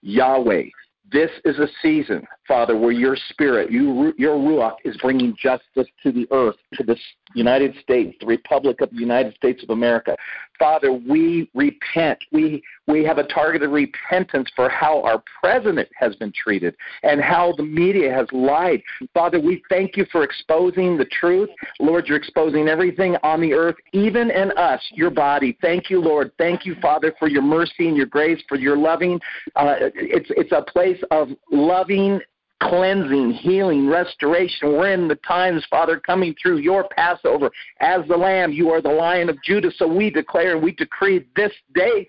Yahweh, 0.00 0.64
this 1.12 1.30
is 1.44 1.58
a 1.58 1.68
season, 1.82 2.26
Father, 2.50 2.76
where 2.76 2.90
your 2.90 3.16
spirit, 3.28 3.70
you, 3.70 4.12
your 4.18 4.36
Ruach, 4.36 4.74
is 4.84 4.96
bringing 4.96 5.36
justice 5.40 5.86
to 6.02 6.10
the 6.10 6.26
earth, 6.32 6.56
to 6.74 6.82
the 6.82 6.96
United 7.32 7.76
States, 7.80 8.16
the 8.18 8.26
Republic 8.26 8.80
of 8.80 8.90
the 8.90 8.96
United 8.96 9.36
States 9.36 9.62
of 9.62 9.70
America. 9.70 10.16
Father, 10.58 10.92
we 10.92 11.48
repent. 11.54 12.18
We 12.32 12.60
we 12.88 13.04
have 13.04 13.18
a 13.18 13.22
targeted 13.28 13.70
repentance 13.70 14.50
for 14.56 14.68
how 14.68 15.00
our 15.02 15.22
president 15.40 15.88
has 15.94 16.16
been 16.16 16.32
treated 16.32 16.74
and 17.04 17.20
how 17.20 17.54
the 17.56 17.62
media 17.62 18.12
has 18.12 18.26
lied. 18.32 18.82
Father, 19.14 19.38
we 19.38 19.62
thank 19.68 19.96
you 19.96 20.04
for 20.10 20.24
exposing 20.24 20.98
the 20.98 21.04
truth. 21.04 21.48
Lord, 21.78 22.08
you're 22.08 22.18
exposing 22.18 22.66
everything 22.66 23.16
on 23.22 23.40
the 23.40 23.52
earth, 23.52 23.76
even 23.92 24.28
in 24.28 24.50
us, 24.58 24.82
your 24.92 25.10
body. 25.10 25.56
Thank 25.62 25.88
you, 25.88 26.00
Lord. 26.00 26.32
Thank 26.36 26.66
you, 26.66 26.74
Father, 26.82 27.14
for 27.16 27.28
your 27.28 27.42
mercy 27.42 27.86
and 27.86 27.96
your 27.96 28.06
grace, 28.06 28.42
for 28.48 28.58
your 28.58 28.76
loving. 28.76 29.20
Uh, 29.54 29.76
it's 29.94 30.30
it's 30.30 30.50
a 30.50 30.62
place 30.62 31.00
of 31.12 31.28
loving 31.52 32.20
cleansing, 32.60 33.32
healing, 33.32 33.88
restoration. 33.88 34.72
We're 34.72 34.92
in 34.92 35.08
the 35.08 35.16
times, 35.16 35.66
Father, 35.70 35.98
coming 35.98 36.34
through 36.40 36.58
your 36.58 36.86
Passover 36.88 37.50
as 37.80 38.06
the 38.08 38.16
Lamb. 38.16 38.52
You 38.52 38.70
are 38.70 38.82
the 38.82 38.90
Lion 38.90 39.28
of 39.28 39.42
Judah. 39.42 39.70
So 39.76 39.86
we 39.86 40.10
declare 40.10 40.54
and 40.54 40.62
we 40.62 40.72
decree 40.72 41.26
this 41.36 41.52
day 41.74 42.06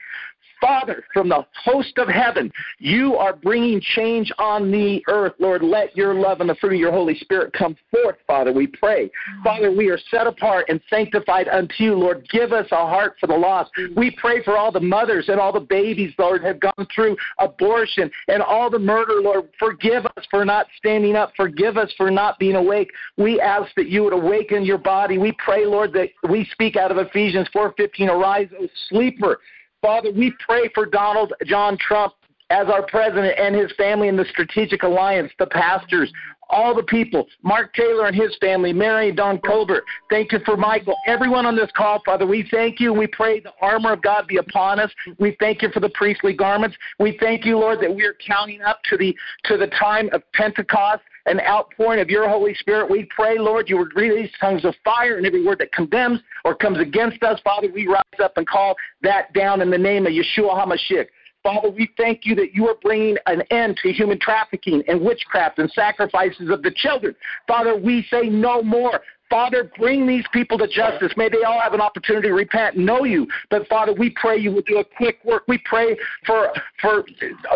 Father, 0.62 1.04
from 1.12 1.28
the 1.28 1.44
host 1.66 1.98
of 1.98 2.08
heaven, 2.08 2.52
you 2.78 3.16
are 3.16 3.34
bringing 3.34 3.82
change 3.82 4.32
on 4.38 4.72
the 4.72 5.04
earth. 5.08 5.34
Lord, 5.40 5.64
let 5.64 5.98
your 5.98 6.14
love 6.14 6.40
and 6.40 6.50
the 6.50 6.56
fruit 6.56 6.74
of 6.74 6.80
your 6.80 6.92
Holy 6.92 7.18
Spirit 7.18 7.52
come 7.54 7.76
forth, 7.90 8.18
Father, 8.28 8.54
we 8.54 8.68
pray. 8.68 9.10
Father, 9.44 9.72
we 9.72 9.90
are 9.90 9.98
set 10.12 10.28
apart 10.28 10.66
and 10.70 10.80
sanctified 10.88 11.48
unto 11.48 11.74
you. 11.84 11.96
Lord, 11.96 12.28
give 12.30 12.54
us 12.54 12.68
a 12.72 12.76
heart 12.76 13.16
for 13.20 13.26
the 13.26 13.36
lost. 13.36 13.72
We 13.96 14.12
pray 14.12 14.44
for 14.44 14.56
all 14.56 14.72
the 14.72 14.80
mothers 14.80 15.30
and 15.30 15.40
all 15.40 15.52
the 15.52 15.60
babies, 15.60 16.14
Lord, 16.20 16.44
have 16.44 16.60
gone 16.60 16.88
through 16.94 17.18
abortion 17.40 18.12
and 18.28 18.44
all 18.44 18.70
the 18.70 18.80
murder, 18.80 19.16
Lord. 19.22 19.50
Forgive 19.58 20.06
us 20.06 20.26
for 20.30 20.46
not 20.46 20.68
standing 20.78 21.16
up. 21.16 21.34
Forgive 21.36 21.78
us 21.78 21.92
for 21.98 22.12
not 22.12 22.38
being 22.38 22.56
awake. 22.56 22.92
We 23.18 23.42
ask 23.42 23.74
that 23.76 23.90
you 23.90 24.04
would 24.04 24.14
awaken 24.14 24.64
your 24.64 24.78
body. 24.78 25.18
We 25.18 25.32
pray, 25.34 25.66
Lord, 25.66 25.92
that 25.94 26.10
we 26.30 26.48
speak 26.52 26.76
out 26.76 26.92
of 26.92 26.98
Ephesians 26.98 27.48
4.15, 27.56 28.10
arise, 28.10 28.50
O 28.60 28.68
sleeper 28.90 29.40
Father, 29.82 30.12
we 30.12 30.34
pray 30.46 30.70
for 30.76 30.86
Donald 30.86 31.34
John 31.46 31.78
Trump 31.78 32.14
as 32.52 32.68
our 32.68 32.86
president 32.86 33.40
and 33.40 33.56
his 33.56 33.72
family 33.78 34.10
in 34.10 34.18
the 34.18 34.26
strategic 34.26 34.84
alliance, 34.84 35.32
the 35.40 35.48
pastors, 35.48 36.12
all 36.52 36.76
the 36.76 36.84
people, 36.84 37.28
Mark 37.44 37.74
Taylor 37.74 38.08
and 38.08 38.16
his 38.16 38.36
family, 38.42 38.74
Mary 38.74 39.08
and 39.08 39.18
Don 39.18 39.40
Colbert. 39.40 39.84
Thank 40.10 40.34
you 40.34 40.40
for 40.46 40.58
Michael. 40.58 40.96
Everyone 41.08 41.46
on 41.46 41.56
this 41.56 41.72
call, 41.76 42.02
Father, 42.06 42.28
we 42.28 42.48
thank 42.52 42.80
you. 42.80 42.94
We 42.94 43.08
pray 43.08 43.40
the 43.40 43.54
armor 43.62 43.94
of 43.94 44.02
God 44.02 44.28
be 44.28 44.38
upon 44.38 44.80
us. 44.80 44.92
We 45.18 45.36
thank 45.40 45.62
you 45.62 45.70
for 45.72 45.80
the 45.80 45.90
priestly 45.90 46.34
garments. 46.34 46.76
We 47.00 47.18
thank 47.20 47.46
you, 47.46 47.58
Lord, 47.58 47.80
that 47.82 47.96
we 47.96 48.04
are 48.04 48.16
counting 48.26 48.62
up 48.62 48.84
to 48.90 48.98
the 48.98 49.16
to 49.46 49.58
the 49.58 49.68
time 49.68 50.10
of 50.12 50.22
Pentecost 50.34 51.02
an 51.26 51.40
outpouring 51.42 52.00
of 52.00 52.10
your 52.10 52.28
Holy 52.28 52.54
Spirit. 52.56 52.90
We 52.90 53.08
pray, 53.16 53.38
Lord, 53.38 53.70
you 53.70 53.78
would 53.78 53.96
release 53.96 54.32
tongues 54.40 54.66
of 54.66 54.76
fire 54.84 55.18
and 55.18 55.26
every 55.26 55.44
word 55.44 55.60
that 55.60 55.72
condemns 55.72 56.20
or 56.46 56.56
comes 56.56 56.80
against 56.80 57.24
us. 57.24 57.40
Father, 57.44 57.68
we 57.72 57.88
rise 57.88 58.02
up 58.24 58.38
and 58.38 58.48
call 58.48 58.76
that 59.02 59.34
down 59.34 59.62
in 59.62 59.70
the 59.70 59.78
name 59.78 60.06
of 60.06 60.14
Yeshua 60.14 60.66
HaMashiach. 60.66 61.08
Father, 61.44 61.70
we 61.70 61.90
thank 61.98 62.26
you 62.26 62.36
that 62.36 62.54
you 62.54 62.68
are 62.68 62.76
bringing 62.84 63.18
an 63.26 63.42
end 63.50 63.80
to 63.82 63.92
human 63.92 64.20
trafficking 64.20 64.84
and 64.88 65.02
witchcraft 65.02 65.58
and 65.58 65.72
sacrifices 65.72 66.50
of 66.50 66.62
the 66.62 66.72
children. 66.72 67.16
Father, 67.48 67.76
we 67.76 68.06
say 68.12 68.30
no 68.30 68.62
more. 68.62 69.02
Father, 69.32 69.72
bring 69.78 70.06
these 70.06 70.26
people 70.34 70.58
to 70.58 70.68
justice. 70.68 71.14
May 71.16 71.30
they 71.30 71.44
all 71.44 71.62
have 71.62 71.74
an 71.74 71.80
opportunity 71.80 72.28
to 72.28 72.34
repent 72.34 72.76
and 72.76 72.86
know 72.86 73.06
you. 73.06 73.26
But 73.50 73.66
Father, 73.70 73.94
we 73.94 74.10
pray 74.10 74.38
you 74.38 74.52
will 74.52 74.62
do 74.64 74.80
a 74.80 74.84
quick 74.84 75.20
work. 75.24 75.44
We 75.48 75.58
pray 75.60 75.98
for 76.26 76.50
for 76.82 77.06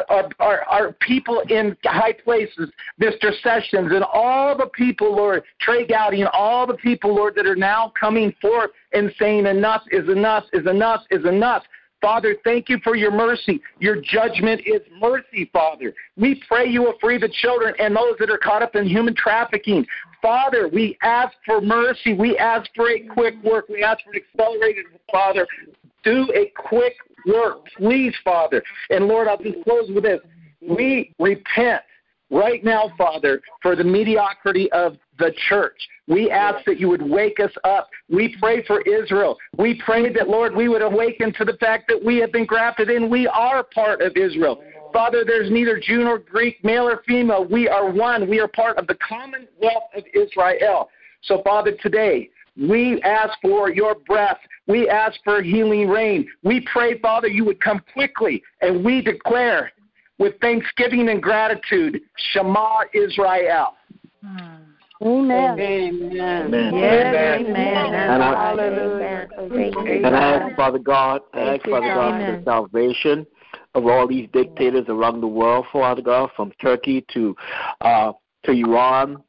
our, 0.09 0.29
our, 0.39 0.61
our 0.61 0.93
people 0.93 1.41
in 1.49 1.75
high 1.83 2.13
places, 2.13 2.71
Mr. 2.99 3.31
Sessions, 3.43 3.91
and 3.91 4.05
all 4.05 4.57
the 4.57 4.67
people, 4.67 5.13
Lord, 5.13 5.43
Trey 5.59 5.85
Gowdy, 5.85 6.21
and 6.21 6.29
all 6.29 6.65
the 6.65 6.75
people, 6.75 7.13
Lord, 7.13 7.35
that 7.35 7.45
are 7.45 7.57
now 7.57 7.91
coming 7.99 8.33
forth 8.41 8.71
and 8.93 9.13
saying 9.19 9.45
enough 9.45 9.83
is 9.91 10.07
enough 10.07 10.45
is 10.53 10.65
enough 10.65 11.01
is 11.11 11.25
enough. 11.25 11.63
Father, 12.01 12.35
thank 12.43 12.69
you 12.69 12.77
for 12.83 12.95
your 12.95 13.11
mercy. 13.11 13.59
Your 13.79 13.99
judgment 13.99 14.61
is 14.65 14.81
mercy, 15.01 15.49
Father. 15.51 15.91
We 16.15 16.41
pray 16.47 16.67
you 16.67 16.83
will 16.83 16.93
free 17.01 17.17
the 17.17 17.29
children 17.41 17.73
and 17.79 17.95
those 17.95 18.15
that 18.19 18.29
are 18.29 18.37
caught 18.37 18.61
up 18.61 18.75
in 18.75 18.85
human 18.85 19.15
trafficking. 19.15 19.85
Father, 20.25 20.67
we 20.67 20.97
ask 21.03 21.35
for 21.45 21.61
mercy. 21.61 22.15
We 22.15 22.35
ask 22.39 22.67
for 22.75 22.89
a 22.89 22.99
quick 22.99 23.35
work. 23.43 23.69
We 23.69 23.83
ask 23.83 24.03
for 24.03 24.09
an 24.11 24.21
accelerated, 24.33 24.85
Father. 25.11 25.45
Do 26.03 26.27
a 26.33 26.51
quick 26.57 26.95
work, 27.27 27.59
please, 27.77 28.15
Father. 28.23 28.63
And 28.89 29.07
Lord, 29.07 29.27
I'll 29.27 29.37
just 29.37 29.63
close 29.63 29.87
with 29.93 30.03
this. 30.03 30.19
We 30.67 31.13
repent 31.19 31.83
right 32.31 32.63
now, 32.63 32.91
Father, 32.97 33.39
for 33.61 33.75
the 33.75 33.83
mediocrity 33.83 34.71
of 34.71 34.97
the 35.19 35.31
church. 35.47 35.77
We 36.07 36.31
ask 36.31 36.65
that 36.65 36.79
you 36.79 36.89
would 36.89 37.07
wake 37.07 37.39
us 37.39 37.51
up. 37.63 37.89
We 38.09 38.35
pray 38.39 38.65
for 38.65 38.81
Israel. 38.81 39.37
We 39.59 39.79
pray 39.85 40.11
that, 40.11 40.27
Lord, 40.27 40.55
we 40.55 40.69
would 40.69 40.81
awaken 40.81 41.33
to 41.33 41.45
the 41.45 41.57
fact 41.59 41.85
that 41.89 42.03
we 42.03 42.17
have 42.17 42.31
been 42.31 42.45
grafted 42.45 42.89
in. 42.89 43.11
We 43.11 43.27
are 43.27 43.63
part 43.63 44.01
of 44.01 44.17
Israel. 44.17 44.63
Father, 44.95 45.25
there's 45.27 45.51
neither 45.51 45.77
Jew 45.77 46.05
nor 46.05 46.19
Greek, 46.19 46.63
male 46.63 46.87
or 46.87 47.03
female. 47.05 47.43
We 47.43 47.67
are 47.67 47.91
one. 47.91 48.29
We 48.29 48.39
are 48.39 48.47
part 48.47 48.77
of 48.77 48.87
the 48.87 48.95
commonwealth 49.05 49.89
of 49.93 50.05
Israel. 50.13 50.89
So, 51.23 51.41
Father, 51.43 51.73
today, 51.83 52.29
we 52.57 53.01
ask 53.01 53.37
for 53.41 53.69
your 53.69 53.95
breath. 53.95 54.37
We 54.67 54.87
ask 54.87 55.19
for 55.25 55.41
healing 55.41 55.89
rain. 55.89 56.29
We 56.43 56.65
pray, 56.71 56.97
Father, 56.99 57.27
you 57.27 57.43
would 57.43 57.59
come 57.59 57.81
quickly, 57.91 58.41
and 58.61 58.85
we 58.85 59.01
declare 59.01 59.73
with 60.17 60.39
thanksgiving 60.39 61.09
and 61.09 61.21
gratitude, 61.21 61.99
Shema 62.31 62.83
Israel. 62.93 63.73
Amen. 65.01 65.59
Amen. 65.59 65.59
Amen. 65.59 66.73
Yes, 66.73 67.15
Amen. 67.15 67.47
amen. 67.47 67.93
And 67.93 68.23
I, 68.23 68.47
Hallelujah. 68.47 69.27
and 70.05 70.15
I 70.15 70.37
ask, 70.37 70.55
Father 70.55 70.79
God, 70.79 71.19
I 71.33 71.39
ask, 71.39 71.47
Thank 71.47 71.65
you, 71.65 71.71
Father 71.73 71.87
God, 71.93 72.21
Amen. 72.21 72.37
for 72.37 72.43
salvation 72.45 73.27
of 73.75 73.85
all 73.85 74.07
these 74.07 74.27
dictators 74.33 74.85
around 74.87 75.21
the 75.21 75.27
world, 75.27 75.65
Father 75.71 76.01
God, 76.01 76.29
from 76.35 76.51
Turkey 76.61 77.05
to 77.13 77.35
uh, 77.81 78.13
to 78.45 78.51
Iran, 78.51 79.23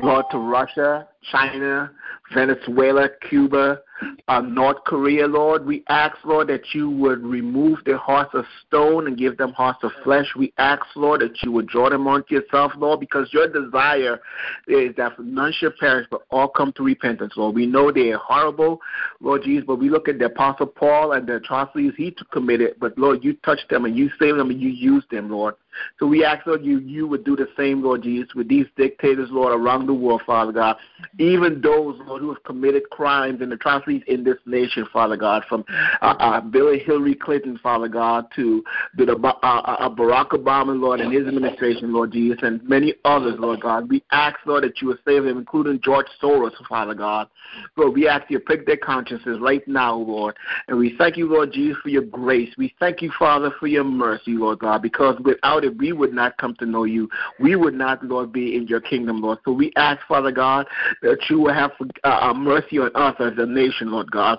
Lord, 0.00 0.26
to 0.30 0.38
Russia, 0.38 1.08
China, 1.30 1.90
Venezuela, 2.32 3.08
Cuba, 3.28 3.80
uh, 4.28 4.40
North 4.40 4.78
Korea, 4.86 5.26
Lord. 5.26 5.64
We 5.66 5.84
ask, 5.88 6.16
Lord, 6.24 6.48
that 6.48 6.74
you 6.74 6.90
would 6.90 7.22
remove 7.22 7.78
their 7.84 7.98
hearts 7.98 8.34
of 8.34 8.44
stone 8.66 9.06
and 9.06 9.16
give 9.16 9.36
them 9.36 9.52
hearts 9.52 9.84
of 9.84 9.92
flesh. 10.02 10.26
We 10.36 10.52
ask, 10.58 10.82
Lord, 10.96 11.20
that 11.20 11.42
you 11.42 11.52
would 11.52 11.68
draw 11.68 11.90
them 11.90 12.06
unto 12.06 12.34
yourself, 12.34 12.72
Lord, 12.76 13.00
because 13.00 13.32
your 13.32 13.48
desire 13.48 14.20
is 14.66 14.94
that 14.96 15.18
none 15.18 15.52
should 15.52 15.76
perish, 15.76 16.06
but 16.10 16.22
all 16.30 16.48
come 16.48 16.72
to 16.72 16.82
repentance, 16.82 17.34
Lord. 17.36 17.54
We 17.54 17.66
know 17.66 17.92
they 17.92 18.12
are 18.12 18.18
horrible, 18.18 18.80
Lord 19.20 19.42
Jesus, 19.44 19.64
but 19.66 19.78
we 19.78 19.90
look 19.90 20.08
at 20.08 20.18
the 20.18 20.26
Apostle 20.26 20.66
Paul 20.66 21.12
and 21.12 21.26
the 21.26 21.36
atrocities 21.36 21.92
he 21.96 22.14
committed, 22.32 22.76
but 22.80 22.98
Lord, 22.98 23.22
you 23.22 23.34
touched 23.44 23.68
them 23.70 23.84
and 23.84 23.96
you 23.96 24.10
saved 24.18 24.38
them 24.38 24.50
and 24.50 24.60
you 24.60 24.70
used 24.70 25.10
them, 25.10 25.30
Lord. 25.30 25.54
So 25.98 26.06
we 26.06 26.24
ask, 26.24 26.46
Lord, 26.46 26.64
you 26.64 26.78
you 26.78 27.06
would 27.06 27.24
do 27.24 27.36
the 27.36 27.48
same, 27.56 27.82
Lord 27.82 28.02
Jesus, 28.02 28.34
with 28.34 28.48
these 28.48 28.66
dictators, 28.76 29.28
Lord, 29.30 29.58
around 29.58 29.86
the 29.86 29.94
world, 29.94 30.22
Father 30.24 30.52
God. 30.52 30.76
Even 31.18 31.60
those, 31.60 31.98
Lord, 32.06 32.22
who 32.22 32.32
have 32.32 32.42
committed 32.44 32.90
crimes 32.90 33.40
and 33.40 33.52
atrocities 33.52 34.02
in 34.06 34.24
this 34.24 34.38
nation, 34.46 34.86
Father 34.92 35.16
God, 35.16 35.44
from 35.48 35.64
uh, 36.02 36.14
uh, 36.18 36.40
Billy 36.40 36.78
Hillary 36.78 37.14
Clinton, 37.14 37.58
Father 37.62 37.88
God, 37.88 38.26
to, 38.36 38.64
the, 38.96 39.12
uh, 39.12 39.46
uh, 39.46 39.88
Barack 39.88 40.30
Obama, 40.30 40.78
Lord, 40.78 41.00
and 41.00 41.12
his 41.12 41.26
administration, 41.26 41.92
Lord 41.92 42.12
Jesus, 42.12 42.38
and 42.42 42.62
many 42.68 42.94
others, 43.04 43.36
Lord 43.38 43.60
God. 43.60 43.88
We 43.88 44.02
ask, 44.10 44.38
Lord, 44.46 44.64
that 44.64 44.80
you 44.80 44.88
would 44.88 44.98
save 45.04 45.24
them, 45.24 45.38
including 45.38 45.80
George 45.82 46.06
Soros, 46.22 46.52
Father 46.68 46.94
God. 46.94 47.28
Lord, 47.76 47.94
we 47.94 48.08
ask 48.08 48.30
you 48.30 48.38
to 48.38 48.44
prick 48.44 48.66
their 48.66 48.76
consciences 48.76 49.38
right 49.40 49.66
now, 49.68 49.96
Lord. 49.96 50.36
And 50.68 50.78
we 50.78 50.96
thank 50.96 51.16
you, 51.16 51.28
Lord 51.28 51.52
Jesus, 51.52 51.78
for 51.82 51.88
your 51.88 52.02
grace. 52.02 52.52
We 52.56 52.74
thank 52.80 53.02
you, 53.02 53.12
Father, 53.18 53.52
for 53.60 53.66
your 53.66 53.84
mercy, 53.84 54.32
Lord 54.32 54.60
God, 54.60 54.82
because 54.82 55.18
without 55.20 55.64
it, 55.64 55.76
we 55.76 55.92
would 55.92 56.12
not 56.12 56.36
come 56.38 56.54
to 56.56 56.66
know 56.66 56.84
you. 56.84 57.08
We 57.38 57.56
would 57.56 57.74
not, 57.74 58.04
Lord, 58.04 58.32
be 58.32 58.56
in 58.56 58.66
your 58.66 58.80
kingdom, 58.80 59.20
Lord. 59.20 59.38
So 59.44 59.52
we 59.52 59.72
ask, 59.76 60.00
Father 60.06 60.32
God, 60.32 60.66
that 61.04 61.18
you 61.28 61.38
will 61.38 61.52
have 61.52 61.72
uh, 62.02 62.32
mercy 62.34 62.78
on 62.78 62.90
us 62.94 63.14
as 63.20 63.34
a 63.36 63.46
nation, 63.46 63.92
Lord 63.92 64.10
God. 64.10 64.38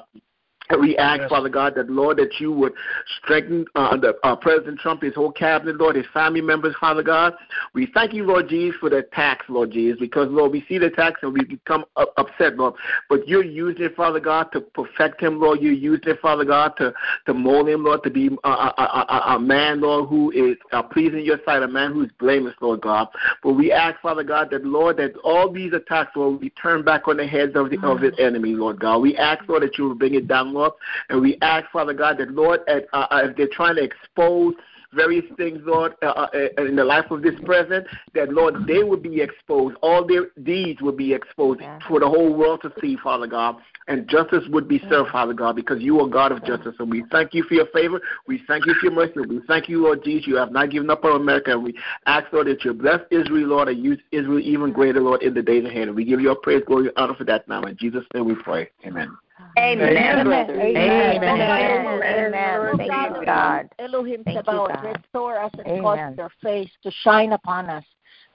We 0.79 0.97
ask, 0.97 1.21
yes. 1.21 1.29
Father 1.29 1.49
God, 1.49 1.75
that 1.75 1.89
Lord, 1.89 2.17
that 2.17 2.39
you 2.39 2.51
would 2.51 2.73
strengthen 3.21 3.65
uh, 3.75 3.97
the, 3.97 4.15
uh, 4.23 4.35
President 4.35 4.79
Trump, 4.79 5.03
his 5.03 5.13
whole 5.13 5.31
cabinet, 5.31 5.77
Lord, 5.77 5.95
his 5.95 6.05
family 6.13 6.41
members, 6.41 6.75
Father 6.79 7.03
God. 7.03 7.33
We 7.73 7.87
thank 7.93 8.13
you, 8.13 8.25
Lord 8.25 8.49
Jesus, 8.49 8.79
for 8.79 8.89
the 8.89 8.97
attacks, 8.97 9.45
Lord 9.47 9.71
Jesus, 9.71 9.99
because 9.99 10.27
Lord, 10.31 10.51
we 10.51 10.65
see 10.67 10.79
the 10.79 10.87
attacks 10.87 11.19
and 11.21 11.33
we 11.33 11.43
become 11.43 11.85
uh, 11.95 12.05
upset, 12.17 12.57
Lord. 12.57 12.73
But 13.09 13.27
you're 13.27 13.43
using 13.43 13.83
it, 13.83 13.95
Father 13.95 14.19
God, 14.19 14.51
to 14.53 14.61
perfect 14.61 15.21
him, 15.21 15.39
Lord. 15.39 15.61
You're 15.61 15.71
using 15.71 16.09
it, 16.09 16.19
Father 16.19 16.45
God, 16.45 16.73
to 16.77 16.93
to 17.27 17.33
mold 17.33 17.69
him, 17.69 17.83
Lord, 17.83 18.03
to 18.03 18.09
be 18.09 18.29
a, 18.43 18.49
a, 18.49 19.05
a, 19.09 19.35
a 19.35 19.39
man, 19.39 19.81
Lord, 19.81 20.09
who 20.09 20.31
is 20.31 20.57
uh, 20.71 20.81
pleasing 20.81 21.23
your 21.23 21.39
sight, 21.45 21.61
a 21.61 21.67
man 21.67 21.93
who 21.93 22.03
is 22.03 22.11
blameless, 22.19 22.55
Lord 22.59 22.81
God. 22.81 23.07
But 23.43 23.53
we 23.53 23.71
ask, 23.71 23.99
Father 24.01 24.23
God, 24.23 24.49
that 24.51 24.65
Lord, 24.65 24.97
that 24.97 25.15
all 25.23 25.51
these 25.51 25.73
attacks, 25.73 26.15
Lord, 26.15 26.39
be 26.39 26.49
turned 26.51 26.85
back 26.85 27.07
on 27.07 27.17
the 27.17 27.27
heads 27.27 27.55
of 27.55 27.69
the 27.69 27.75
of 27.85 27.99
his 27.99 28.13
enemy, 28.17 28.53
Lord 28.53 28.79
God. 28.79 28.99
We 28.99 29.15
ask, 29.17 29.47
Lord, 29.47 29.63
that 29.63 29.77
you 29.77 29.85
will 29.85 29.95
bring 29.95 30.15
it 30.15 30.27
down, 30.27 30.53
Lord. 30.55 30.73
And 31.09 31.21
we 31.21 31.37
ask, 31.41 31.69
Father 31.71 31.93
God, 31.93 32.17
that, 32.17 32.31
Lord, 32.31 32.61
at, 32.67 32.85
uh, 32.93 33.07
if 33.23 33.37
they're 33.37 33.47
trying 33.51 33.75
to 33.75 33.83
expose 33.83 34.55
various 34.93 35.25
things, 35.37 35.59
Lord, 35.63 35.93
uh, 36.01 36.27
uh, 36.33 36.47
in 36.57 36.75
the 36.75 36.83
life 36.83 37.11
of 37.11 37.21
this 37.21 37.35
president, 37.43 37.85
that, 38.13 38.31
Lord, 38.31 38.65
they 38.65 38.83
would 38.83 39.03
be 39.03 39.21
exposed. 39.21 39.75
All 39.81 40.05
their 40.05 40.27
deeds 40.43 40.81
would 40.81 40.97
be 40.97 41.13
exposed 41.13 41.61
yeah. 41.61 41.79
for 41.87 41.99
the 41.99 42.07
whole 42.07 42.33
world 42.33 42.61
to 42.63 42.71
see, 42.81 42.97
Father 43.03 43.27
God. 43.27 43.57
And 43.87 44.07
justice 44.07 44.43
would 44.49 44.67
be 44.67 44.81
served, 44.89 45.11
Father 45.11 45.33
God, 45.33 45.55
because 45.55 45.79
you 45.79 45.99
are 45.99 46.07
God 46.07 46.31
of 46.31 46.43
justice. 46.43 46.73
And 46.79 46.89
we 46.89 47.03
thank 47.11 47.35
you 47.35 47.43
for 47.43 47.53
your 47.53 47.67
favor. 47.67 48.01
We 48.25 48.41
thank 48.47 48.65
you 48.65 48.73
for 48.73 48.87
your 48.87 48.95
mercy. 48.95 49.19
We 49.27 49.41
thank 49.47 49.69
you, 49.69 49.83
Lord 49.83 50.03
Jesus. 50.03 50.25
You 50.25 50.37
have 50.37 50.51
not 50.51 50.71
given 50.71 50.89
up 50.89 51.05
on 51.05 51.21
America. 51.21 51.51
And 51.51 51.63
we 51.63 51.75
ask, 52.07 52.31
Lord, 52.33 52.47
that 52.47 52.65
you 52.65 52.73
bless 52.73 53.01
Israel, 53.11 53.49
Lord, 53.49 53.67
and 53.67 53.83
use 53.83 53.99
Israel 54.11 54.39
even 54.39 54.71
greater, 54.71 55.01
Lord, 55.01 55.21
in 55.21 55.35
the 55.35 55.43
days 55.43 55.65
ahead. 55.65 55.87
And 55.87 55.95
we 55.95 56.03
give 56.03 56.19
you 56.19 56.29
our 56.29 56.35
praise, 56.35 56.63
glory, 56.65 56.87
and 56.87 56.97
honor 56.97 57.13
for 57.13 57.25
that 57.25 57.47
now. 57.47 57.61
In 57.61 57.77
Jesus' 57.77 58.05
name 58.15 58.25
we 58.25 58.35
pray. 58.35 58.71
Amen. 58.85 59.15
Amen. 59.57 59.97
Amen. 59.97 60.49
Amen. 60.49 61.23
Amen. 61.23 62.03
Amen. 62.03 62.77
Thank 62.77 62.91
you, 62.91 63.25
God. 63.25 63.69
Elohim 63.79 64.23
Thank 64.23 64.37
you, 64.37 64.41
Sabaoth, 64.43 64.69
God. 64.69 64.97
restore 64.97 65.39
us 65.39 65.51
and 65.65 65.83
cause 65.83 65.99
your 66.17 66.31
face 66.41 66.69
to 66.83 66.91
shine 67.03 67.33
upon 67.33 67.69
us, 67.69 67.83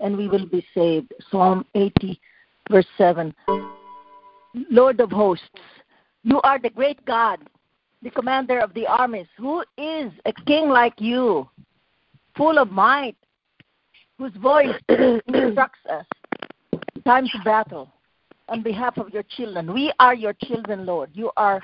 and 0.01 0.17
we 0.17 0.29
will 0.29 0.47
be 0.47 0.65
saved. 0.75 1.13
Psalm 1.31 1.65
80, 1.75 2.21
verse 2.71 2.87
7. 2.99 3.35
Lord 4.71 5.01
of 5.01 5.11
hosts, 5.11 5.49
you 6.23 6.41
are 6.43 6.59
the 6.59 6.71
great 6.71 7.03
God, 7.07 7.39
the 8.03 8.11
commander 8.11 8.59
of 8.59 8.75
the 8.75 8.87
armies. 8.87 9.27
Who 9.39 9.61
is 9.79 10.13
a 10.27 10.33
king 10.47 10.69
like 10.69 10.95
you, 10.99 11.49
full 12.37 12.59
of 12.59 12.71
might, 12.71 13.17
whose 14.19 14.35
voice 14.35 14.75
instructs 14.89 15.81
us? 15.89 16.05
Time 17.05 17.27
to 17.33 17.39
battle 17.43 17.91
on 18.51 18.63
behalf 18.63 18.99
of 18.99 19.11
your 19.11 19.23
children. 19.23 19.73
We 19.73 19.93
are 20.01 20.15
your 20.15 20.35
children, 20.35 20.85
Lord. 20.85 21.11
You 21.15 21.31
are 21.37 21.63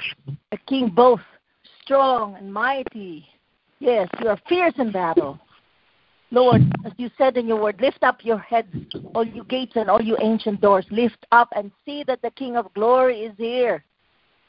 a 0.53 0.57
king 0.57 0.89
both 0.89 1.21
strong 1.83 2.37
and 2.37 2.53
mighty. 2.53 3.27
Yes, 3.81 4.09
you 4.23 4.29
are 4.29 4.41
fierce 4.49 4.75
in 4.79 4.93
battle. 4.93 5.39
Lord, 6.31 6.63
as 6.85 6.93
you 6.97 7.11
said 7.19 7.37
in 7.37 7.47
your 7.47 7.61
word, 7.61 7.81
lift 7.81 8.03
up 8.03 8.25
your 8.25 8.39
heads, 8.39 8.69
all 9.15 9.27
you 9.27 9.45
gates 9.45 9.73
and 9.77 9.91
all 9.91 10.01
you 10.01 10.17
ancient 10.21 10.61
doors. 10.61 10.87
Lift 10.91 11.27
up 11.33 11.49
and 11.55 11.71
see 11.85 12.05
that 12.05 12.23
the 12.23 12.31
King 12.31 12.57
of 12.57 12.73
glory 12.75 13.21
is 13.21 13.35
here. 13.37 13.85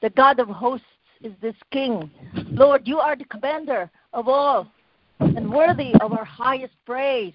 The 0.01 0.09
God 0.11 0.39
of 0.39 0.47
hosts 0.47 0.85
is 1.21 1.33
this 1.41 1.55
king. 1.71 2.09
Lord, 2.51 2.87
you 2.87 2.99
are 2.99 3.15
the 3.15 3.25
commander 3.25 3.89
of 4.13 4.27
all 4.27 4.67
and 5.19 5.51
worthy 5.51 5.93
of 6.01 6.13
our 6.13 6.25
highest 6.25 6.73
praise. 6.85 7.33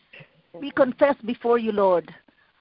We 0.54 0.70
confess 0.70 1.16
before 1.24 1.58
you, 1.58 1.72
Lord. 1.72 2.12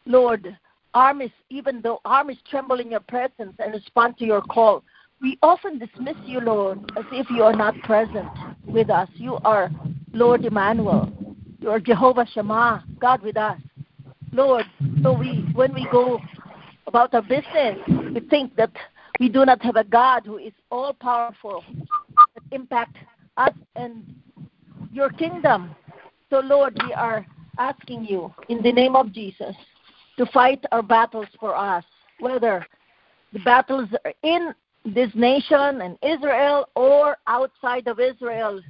Lord, 0.06 0.58
armies, 0.94 1.32
even 1.50 1.82
though 1.82 2.02
armies 2.06 2.38
tremble 2.50 2.80
in 2.80 2.92
your 2.92 3.00
presence 3.02 3.54
and 3.60 3.74
respond 3.74 4.18
to 4.18 4.26
your 4.26 4.42
call, 4.42 4.84
we 5.22 5.38
often 5.44 5.78
dismiss 5.78 6.18
you, 6.26 6.40
Lord, 6.40 6.80
as 6.98 7.06
if 7.12 7.30
you 7.30 7.44
are 7.44 7.54
not 7.54 7.76
present 7.84 8.28
with 8.66 8.90
us. 8.90 9.08
You 9.14 9.38
are 9.46 9.70
Lord 10.14 10.44
Emmanuel. 10.46 11.12
You 11.60 11.70
are 11.70 11.80
Jehovah 11.80 12.26
Shammah, 12.34 12.84
God 13.00 13.22
with 13.22 13.38
us. 13.38 13.60
Lord, 14.32 14.66
so 15.04 15.14
we 15.14 15.46
when 15.54 15.74
we 15.74 15.88
go 15.92 16.20
about 16.88 17.14
our 17.14 17.22
business, 17.22 17.78
we 17.88 18.22
think 18.30 18.56
that 18.56 18.72
we 19.20 19.30
do 19.30 19.46
not 19.46 19.62
have 19.62 19.76
a 19.76 19.84
God 19.84 20.26
who 20.26 20.38
is 20.38 20.54
all 20.72 20.94
powerful 20.94 21.64
that 22.18 22.44
impact 22.52 22.96
us 23.38 23.54
and 23.76 24.04
your 24.92 25.10
kingdom. 25.10 25.76
So 26.30 26.40
Lord, 26.40 26.78
we 26.84 26.94
are 26.94 27.26
asking 27.60 28.06
you 28.06 28.34
in 28.50 28.64
the 28.64 28.72
name 28.72 28.96
of 28.96 29.12
Jesus 29.12 29.56
to 30.22 30.32
fight 30.32 30.64
our 30.72 30.84
battles 30.84 31.26
for 31.40 31.56
us, 31.56 31.84
whether 32.20 32.64
the 33.34 33.40
battles 33.40 33.90
are 34.06 34.14
in 34.22 34.54
this 34.86 35.10
nation 35.16 35.82
and 35.82 35.98
Israel 36.04 36.70
or 36.76 37.18
outside 37.26 37.88
of 37.88 38.00
Israel, 38.00 38.62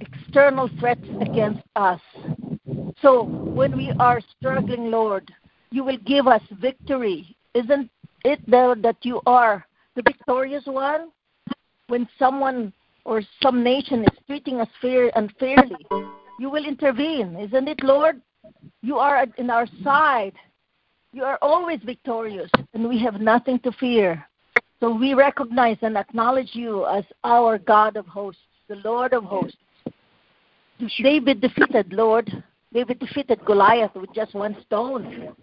external 0.00 0.68
threats 0.78 1.06
against 1.22 1.62
us. 1.76 2.00
So 3.00 3.22
when 3.22 3.74
we 3.74 3.90
are 3.98 4.20
struggling, 4.36 4.90
Lord, 4.90 5.32
you 5.70 5.82
will 5.82 5.96
give 6.04 6.26
us 6.26 6.42
victory. 6.60 7.34
Isn't 7.54 7.90
it 8.26 8.40
there 8.46 8.74
that 8.74 8.96
you 9.00 9.22
are 9.24 9.64
the 9.96 10.02
victorious 10.02 10.64
one? 10.66 11.10
When 11.86 12.06
someone 12.18 12.70
or 13.06 13.22
some 13.42 13.64
nation 13.64 14.02
is 14.02 14.18
treating 14.26 14.60
us 14.60 14.68
fair 14.82 15.10
unfairly, 15.16 15.86
you 16.38 16.50
will 16.50 16.66
intervene. 16.66 17.36
Isn't 17.36 17.66
it, 17.66 17.82
Lord? 17.82 18.20
You 18.82 18.98
are 18.98 19.26
in 19.38 19.48
our 19.48 19.66
side. 19.82 20.34
You 21.12 21.24
are 21.24 21.38
always 21.42 21.80
victorious, 21.84 22.50
and 22.72 22.88
we 22.88 22.98
have 23.00 23.20
nothing 23.20 23.58
to 23.60 23.72
fear. 23.72 24.24
So 24.78 24.94
we 24.94 25.14
recognize 25.14 25.76
and 25.82 25.96
acknowledge 25.96 26.50
you 26.52 26.86
as 26.86 27.04
our 27.24 27.58
God 27.58 27.96
of 27.96 28.06
hosts, 28.06 28.40
the 28.68 28.76
Lord 28.76 29.12
of 29.12 29.24
hosts. 29.24 29.58
David 31.02 31.40
defeated, 31.40 31.92
Lord. 31.92 32.30
David 32.72 33.00
defeated 33.00 33.44
Goliath 33.44 33.94
with 33.96 34.14
just 34.14 34.34
one 34.34 34.56
stone. 34.64 35.34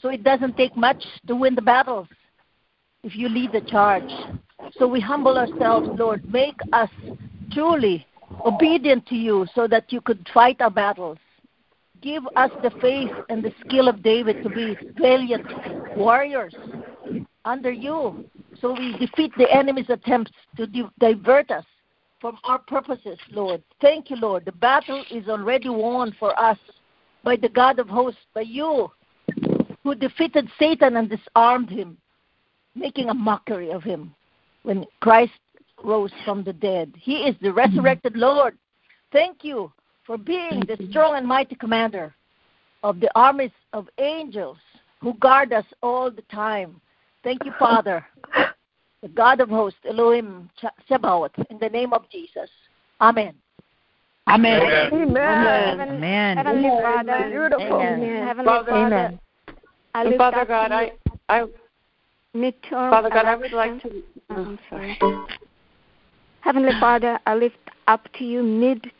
So 0.00 0.08
it 0.08 0.22
doesn't 0.22 0.56
take 0.56 0.76
much 0.76 1.04
to 1.26 1.34
win 1.34 1.56
the 1.56 1.62
battles 1.62 2.06
if 3.02 3.16
you 3.16 3.28
lead 3.28 3.52
the 3.52 3.60
charge. 3.62 4.10
So 4.78 4.86
we 4.86 5.00
humble 5.00 5.36
ourselves, 5.36 5.88
Lord. 5.98 6.32
Make 6.32 6.56
us 6.72 6.90
truly 7.52 8.06
obedient 8.46 9.06
to 9.08 9.16
you 9.16 9.46
so 9.54 9.66
that 9.66 9.92
you 9.92 10.00
could 10.00 10.26
fight 10.32 10.60
our 10.60 10.70
battles. 10.70 11.18
Give 12.00 12.22
us 12.36 12.50
the 12.62 12.70
faith 12.80 13.10
and 13.28 13.42
the 13.42 13.52
skill 13.66 13.88
of 13.88 14.02
David 14.02 14.42
to 14.42 14.50
be 14.50 14.76
valiant 14.98 15.46
warriors 15.96 16.54
under 17.44 17.72
you 17.72 18.24
so 18.60 18.72
we 18.72 18.96
defeat 18.98 19.32
the 19.36 19.50
enemy's 19.52 19.88
attempts 19.88 20.32
to 20.56 20.66
di- 20.66 20.88
divert 20.98 21.50
us 21.50 21.64
from 22.20 22.38
our 22.44 22.58
purposes, 22.58 23.18
Lord. 23.30 23.62
Thank 23.80 24.10
you, 24.10 24.16
Lord. 24.16 24.44
The 24.44 24.52
battle 24.52 25.04
is 25.10 25.28
already 25.28 25.68
won 25.68 26.14
for 26.18 26.38
us 26.38 26.58
by 27.22 27.36
the 27.36 27.48
God 27.48 27.78
of 27.78 27.88
hosts, 27.88 28.20
by 28.34 28.40
you, 28.42 28.90
who 29.84 29.94
defeated 29.94 30.48
Satan 30.58 30.96
and 30.96 31.08
disarmed 31.08 31.70
him, 31.70 31.96
making 32.74 33.08
a 33.08 33.14
mockery 33.14 33.70
of 33.70 33.82
him 33.82 34.14
when 34.64 34.84
Christ 35.00 35.32
rose 35.84 36.12
from 36.24 36.42
the 36.42 36.52
dead. 36.52 36.92
He 36.98 37.18
is 37.18 37.36
the 37.40 37.52
resurrected 37.52 38.16
Lord. 38.16 38.58
Thank 39.12 39.44
you 39.44 39.72
for 40.08 40.16
being 40.16 40.60
the 40.66 40.78
strong 40.88 41.16
and 41.16 41.26
mighty 41.26 41.54
commander 41.54 42.14
of 42.82 42.98
the 42.98 43.10
armies 43.14 43.50
of 43.74 43.88
angels 43.98 44.56
who 45.00 45.12
guard 45.14 45.52
us 45.52 45.66
all 45.82 46.10
the 46.10 46.22
time. 46.22 46.80
Thank 47.22 47.44
you, 47.44 47.52
Father, 47.58 48.04
the 49.02 49.08
God 49.08 49.40
of 49.40 49.50
hosts, 49.50 49.78
Elohim 49.86 50.48
Sabaoth, 50.88 51.32
in 51.50 51.58
the 51.58 51.68
name 51.68 51.92
of 51.92 52.08
Jesus. 52.10 52.48
Amen. 53.02 53.34
Amen. 54.28 54.62
Amen. 54.62 54.92
Amen. 54.92 55.80
Amen. 55.80 56.36
Heavenly 56.38 56.68
Amen. 56.68 56.82
Father, 56.82 57.28
Beautiful. 57.30 57.80
Amen. 57.80 58.26
Heavenly 58.26 58.46
Father, 58.46 58.70
Father, 58.70 58.96
Amen. 58.96 59.20
I 59.94 60.04
And 60.04 60.16
Father 60.16 60.44
God, 60.46 60.68
to 60.68 60.74
I, 60.74 60.84
you 60.84 60.90
I, 61.28 61.44
Father 62.70 63.10
God, 63.10 63.26
I 63.26 63.34
would 63.34 63.52
like 63.52 63.82
to. 63.82 64.02
Oh, 64.30 64.34
I'm 64.34 64.56
mm. 64.56 64.58
sorry. 64.70 64.98
Heavenly 66.40 66.72
Father, 66.80 67.18
I 67.26 67.34
lift 67.34 67.56
up 67.88 68.08
to 68.14 68.24
you 68.24 68.42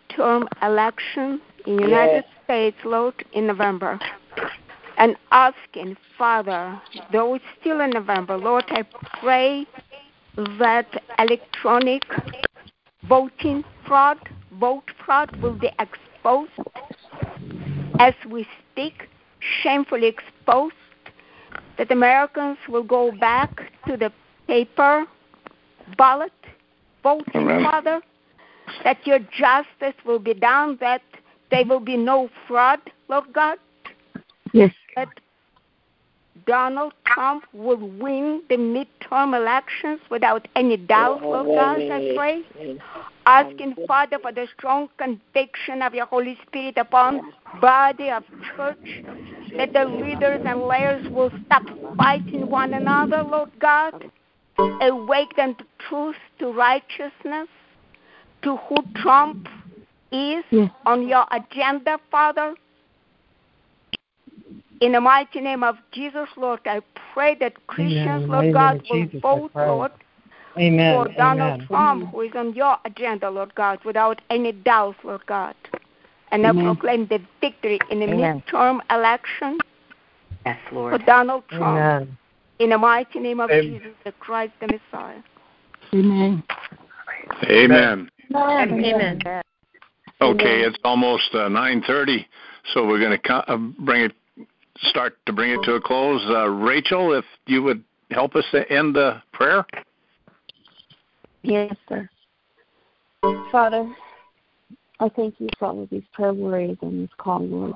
midterm 0.09 0.47
election 0.63 1.41
in 1.67 1.77
the 1.77 1.83
United 1.83 2.25
States, 2.45 2.77
Lord, 2.85 3.25
in 3.33 3.47
November. 3.47 3.99
And 4.97 5.17
asking, 5.31 5.97
Father, 6.17 6.81
though 7.13 7.35
it's 7.35 7.45
still 7.61 7.81
in 7.81 7.91
November, 7.91 8.37
Lord, 8.37 8.65
I 8.69 8.85
pray 9.21 9.67
that 10.59 10.87
electronic 11.19 12.05
voting 13.09 13.65
fraud, 13.87 14.19
vote 14.59 14.91
fraud 15.05 15.35
will 15.41 15.59
be 15.59 15.71
exposed 15.79 16.51
as 17.99 18.15
we 18.29 18.47
speak, 18.73 19.09
shamefully 19.63 20.07
exposed, 20.07 20.75
that 21.77 21.91
Americans 21.91 22.59
will 22.69 22.83
go 22.83 23.13
back 23.21 23.73
to 23.87 23.97
the 23.97 24.13
paper 24.47 25.05
ballot 25.97 26.33
voting, 27.03 27.43
Amen. 27.43 27.63
Father, 27.63 28.01
that 28.85 29.07
your 29.07 29.19
justice 29.19 29.95
will 30.05 30.19
be 30.19 30.35
done, 30.35 30.77
that 30.81 31.03
there 31.51 31.65
will 31.65 31.81
be 31.81 31.97
no 31.97 32.29
fraud, 32.47 32.81
Lord 33.09 33.33
God, 33.33 33.59
Yes. 34.53 34.73
that 34.97 35.09
Donald 36.47 36.93
Trump 37.05 37.45
will 37.53 37.77
win 37.77 38.43
the 38.49 38.57
midterm 38.57 39.37
elections 39.37 40.01
without 40.11 40.49
any 40.57 40.77
doubt, 40.77 41.23
Lord 41.23 41.47
oh, 41.49 41.55
God, 41.55 41.81
I 41.81 42.15
pray. 42.17 42.43
Asking, 43.27 43.77
Father, 43.87 44.19
for 44.19 44.33
the 44.33 44.47
strong 44.57 44.89
conviction 44.97 45.83
of 45.83 45.95
your 45.95 46.07
Holy 46.07 46.39
Spirit 46.47 46.79
upon 46.79 47.21
body 47.61 48.09
of 48.11 48.23
church, 48.57 49.03
that 49.57 49.73
the 49.75 49.85
leaders 49.85 50.41
and 50.47 50.67
layers 50.67 51.05
will 51.13 51.31
stop 51.45 51.65
fighting 51.99 52.49
one 52.49 52.73
another, 52.73 53.23
Lord 53.23 53.51
God. 53.61 54.11
Awake 54.81 55.37
them 55.37 55.55
to 55.57 55.65
truth, 55.89 56.17
to 56.39 56.51
righteousness, 56.51 57.49
to 58.43 58.57
who 58.57 58.77
Trump 58.97 59.49
is 60.13 60.45
Yes. 60.51 60.71
on 60.87 61.09
your 61.09 61.27
agenda, 61.31 61.99
Father. 62.11 62.55
In 64.81 64.93
the 64.93 65.01
mighty 65.01 65.41
name 65.41 65.65
of 65.65 65.77
Jesus, 65.93 66.29
Lord, 66.37 66.61
I 66.65 66.81
pray 67.13 67.35
that 67.41 67.55
Christians, 67.67 68.07
In 68.07 68.23
the 68.23 68.27
Lord 68.29 68.29
mighty 68.29 68.53
God, 68.53 68.73
name 68.75 68.83
will 68.91 69.07
Jesus, 69.07 69.21
vote, 69.21 69.51
pray. 69.53 69.67
Lord, 69.67 69.93
Amen. 70.57 70.95
for 70.95 71.13
Donald 71.15 71.55
Amen. 71.55 71.67
Trump, 71.67 72.11
who 72.11 72.21
is 72.23 72.33
on 72.37 72.55
your 72.55 72.77
agenda, 72.85 73.29
Lord 73.29 73.55
God, 73.55 73.81
without 73.85 74.21
any 74.31 74.53
doubt, 74.53 74.97
Lord 75.03 75.27
God. 75.27 75.55
And 76.31 76.47
I 76.47 76.53
proclaim 76.53 77.07
the 77.07 77.21
victory 77.41 77.81
in 77.91 78.01
the 78.01 78.07
Amen. 78.07 78.43
midterm 78.47 78.81
election 78.91 79.59
Yes, 80.47 80.59
for 80.71 80.99
Donald 80.99 81.45
Trump. 81.49 81.77
Amen. 81.79 82.19
In 82.59 82.71
the 82.71 82.79
mighty 82.79 83.19
name 83.19 83.41
of 83.41 83.51
Amen. 83.51 83.81
Jesus, 83.81 83.95
the 84.05 84.13
Christ, 84.13 84.53
the 84.61 84.67
Messiah. 84.67 85.23
Amen. 85.95 86.43
Amen. 87.45 88.11
Amen. 88.35 89.21
Okay, 90.21 90.63
it's 90.63 90.79
almost 90.85 91.29
uh, 91.33 91.49
9:30, 91.49 92.25
so 92.75 92.87
we're 92.87 92.99
going 92.99 93.13
to 93.13 93.19
co- 93.19 93.45
uh, 93.47 93.57
bring 93.57 94.03
it 94.03 94.13
start 94.83 95.17
to 95.27 95.33
bring 95.33 95.53
it 95.53 95.63
to 95.65 95.75
a 95.75 95.81
close. 95.81 96.25
Uh, 96.29 96.49
Rachel, 96.49 97.13
if 97.15 97.25
you 97.47 97.63
would 97.63 97.83
help 98.11 98.35
us 98.35 98.45
to 98.53 98.71
end 98.71 98.97
the 98.97 99.23
prayer. 99.33 99.65
Yes, 101.43 101.75
sir. 101.89 102.09
Father, 103.53 103.91
I 105.01 105.09
thank 105.11 105.39
you 105.39 105.49
for 105.59 105.67
all 105.67 105.83
of 105.83 105.91
these 105.91 106.03
prayer 106.13 106.33
warriors 106.33 106.79
on 106.83 107.01
this 107.01 107.11
call, 107.19 107.47
Lord. 107.47 107.75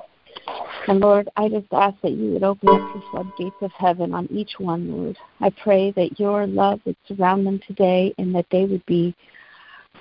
And 0.87 0.99
Lord, 0.99 1.29
I 1.37 1.47
just 1.47 1.67
ask 1.71 1.95
that 2.01 2.11
you 2.11 2.31
would 2.33 2.43
open 2.43 2.69
up 2.69 2.93
the 2.93 3.01
floodgates 3.11 3.55
of 3.61 3.71
heaven 3.71 4.13
on 4.13 4.27
each 4.31 4.53
one, 4.57 4.91
Lord. 4.91 5.17
I 5.39 5.49
pray 5.49 5.91
that 5.91 6.19
your 6.19 6.45
love 6.45 6.81
would 6.85 6.97
surround 7.07 7.45
them 7.45 7.61
today 7.65 8.13
and 8.17 8.35
that 8.35 8.47
they 8.51 8.65
would 8.65 8.85
be 8.85 9.15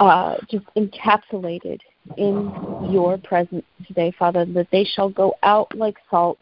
uh, 0.09 0.37
just 0.51 0.65
encapsulated 0.77 1.81
in 2.17 2.53
your 2.91 3.19
presence 3.19 3.65
today, 3.87 4.13
Father, 4.19 4.45
that 4.45 4.69
they 4.71 4.85
shall 4.85 5.09
go 5.09 5.35
out 5.43 5.75
like 5.77 5.97
salt 6.11 6.39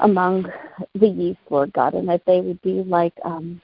among 0.00 0.46
the 0.94 1.08
yeast, 1.08 1.40
Lord 1.50 1.72
God, 1.72 1.94
and 1.94 2.08
that 2.08 2.22
they 2.26 2.40
would 2.40 2.60
be 2.62 2.82
like 2.84 3.14
um, 3.24 3.60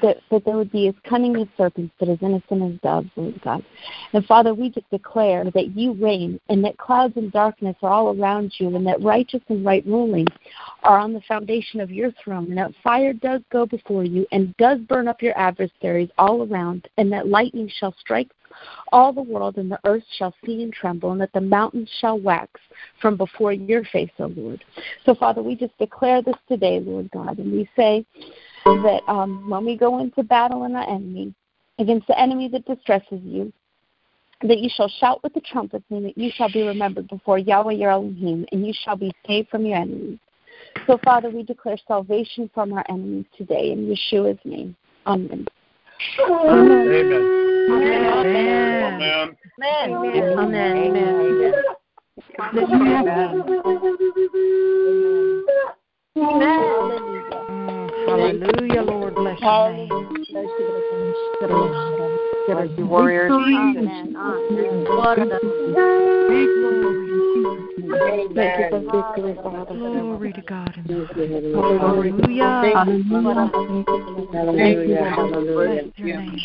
that, 0.00 0.18
that 0.30 0.44
there 0.44 0.56
would 0.56 0.72
be 0.72 0.88
as 0.88 0.94
cunning 1.08 1.36
as 1.36 1.48
serpents, 1.56 1.94
but 1.98 2.08
as 2.08 2.18
innocent 2.22 2.62
as 2.74 2.80
doves, 2.80 3.08
Lord 3.16 3.40
God. 3.42 3.64
And 4.12 4.24
Father, 4.26 4.54
we 4.54 4.70
just 4.70 4.88
declare 4.90 5.44
that 5.44 5.76
you 5.76 5.92
reign 5.92 6.40
and 6.48 6.64
that 6.64 6.78
clouds 6.78 7.16
and 7.16 7.32
darkness 7.32 7.76
are 7.82 7.90
all 7.90 8.18
around 8.18 8.52
you 8.58 8.74
and 8.74 8.86
that 8.86 9.02
righteous 9.02 9.42
and 9.48 9.64
right 9.64 9.84
ruling 9.86 10.26
are 10.82 10.98
on 10.98 11.12
the 11.12 11.20
foundation 11.22 11.80
of 11.80 11.90
your 11.90 12.12
throne 12.22 12.46
and 12.46 12.58
that 12.58 12.72
fire 12.82 13.12
does 13.12 13.40
go 13.50 13.66
before 13.66 14.04
you 14.04 14.26
and 14.32 14.56
does 14.56 14.78
burn 14.80 15.08
up 15.08 15.22
your 15.22 15.38
adversaries 15.38 16.10
all 16.18 16.46
around 16.46 16.88
and 16.96 17.12
that 17.12 17.28
lightning 17.28 17.70
shall 17.78 17.94
strike 18.00 18.30
all 18.92 19.12
the 19.12 19.22
world 19.22 19.56
and 19.56 19.70
the 19.70 19.80
earth 19.84 20.04
shall 20.18 20.34
see 20.44 20.62
and 20.62 20.72
tremble, 20.72 21.12
and 21.12 21.20
that 21.20 21.32
the 21.32 21.40
mountains 21.40 21.88
shall 22.00 22.18
wax 22.18 22.60
from 23.00 23.16
before 23.16 23.52
your 23.52 23.84
face, 23.84 24.10
O 24.18 24.26
Lord. 24.26 24.62
So, 25.04 25.14
Father, 25.14 25.42
we 25.42 25.56
just 25.56 25.76
declare 25.78 26.22
this 26.22 26.36
today, 26.48 26.80
Lord 26.80 27.10
God, 27.10 27.38
and 27.38 27.52
we 27.52 27.68
say 27.76 28.04
that 28.64 29.02
um, 29.08 29.48
when 29.48 29.64
we 29.64 29.76
go 29.76 29.98
into 29.98 30.22
battle 30.22 30.64
in 30.64 30.72
the 30.72 30.88
enemy, 30.88 31.34
against 31.78 32.06
the 32.06 32.18
enemy 32.18 32.48
that 32.48 32.64
distresses 32.66 33.20
you, 33.22 33.52
that 34.42 34.58
you 34.58 34.68
shall 34.74 34.88
shout 34.88 35.22
with 35.22 35.34
the 35.34 35.40
trumpets, 35.40 35.84
and 35.90 36.04
that 36.04 36.18
you 36.18 36.30
shall 36.34 36.50
be 36.52 36.66
remembered 36.66 37.08
before 37.08 37.38
Yahweh 37.38 37.74
your 37.74 37.90
Elohim, 37.90 38.46
and 38.52 38.66
you 38.66 38.72
shall 38.84 38.96
be 38.96 39.12
saved 39.26 39.48
from 39.48 39.64
your 39.64 39.76
enemies. 39.76 40.18
So, 40.86 40.98
Father, 41.04 41.30
we 41.30 41.42
declare 41.42 41.76
salvation 41.86 42.50
from 42.52 42.72
our 42.72 42.84
enemies 42.88 43.26
today 43.36 43.70
in 43.72 43.86
Yeshua's 43.86 44.38
name. 44.44 44.74
Amen. 45.06 45.46
Amen. 46.20 46.56
Amen. 47.70 47.92
Amen. 49.58 49.96
Amen. 50.38 50.76
Amen. 50.96 51.54
Amen. 56.16 57.21
Hallelujah, 58.12 58.82
Lord. 58.82 59.14
Bless 59.14 59.40
your 59.40 59.72
name. 59.72 60.26
Bless 60.30 60.46
you, 62.76 62.86
warriors. 62.86 63.32
Amen. 63.32 64.12
Glory 69.72 70.32
to 70.32 70.42
God. 70.42 70.74
Hallelujah. 71.80 72.74
Hallelujah. 74.34 75.82
Bless 75.90 75.96
your 75.96 76.16
name. 76.18 76.38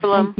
Shalom. 0.00 0.34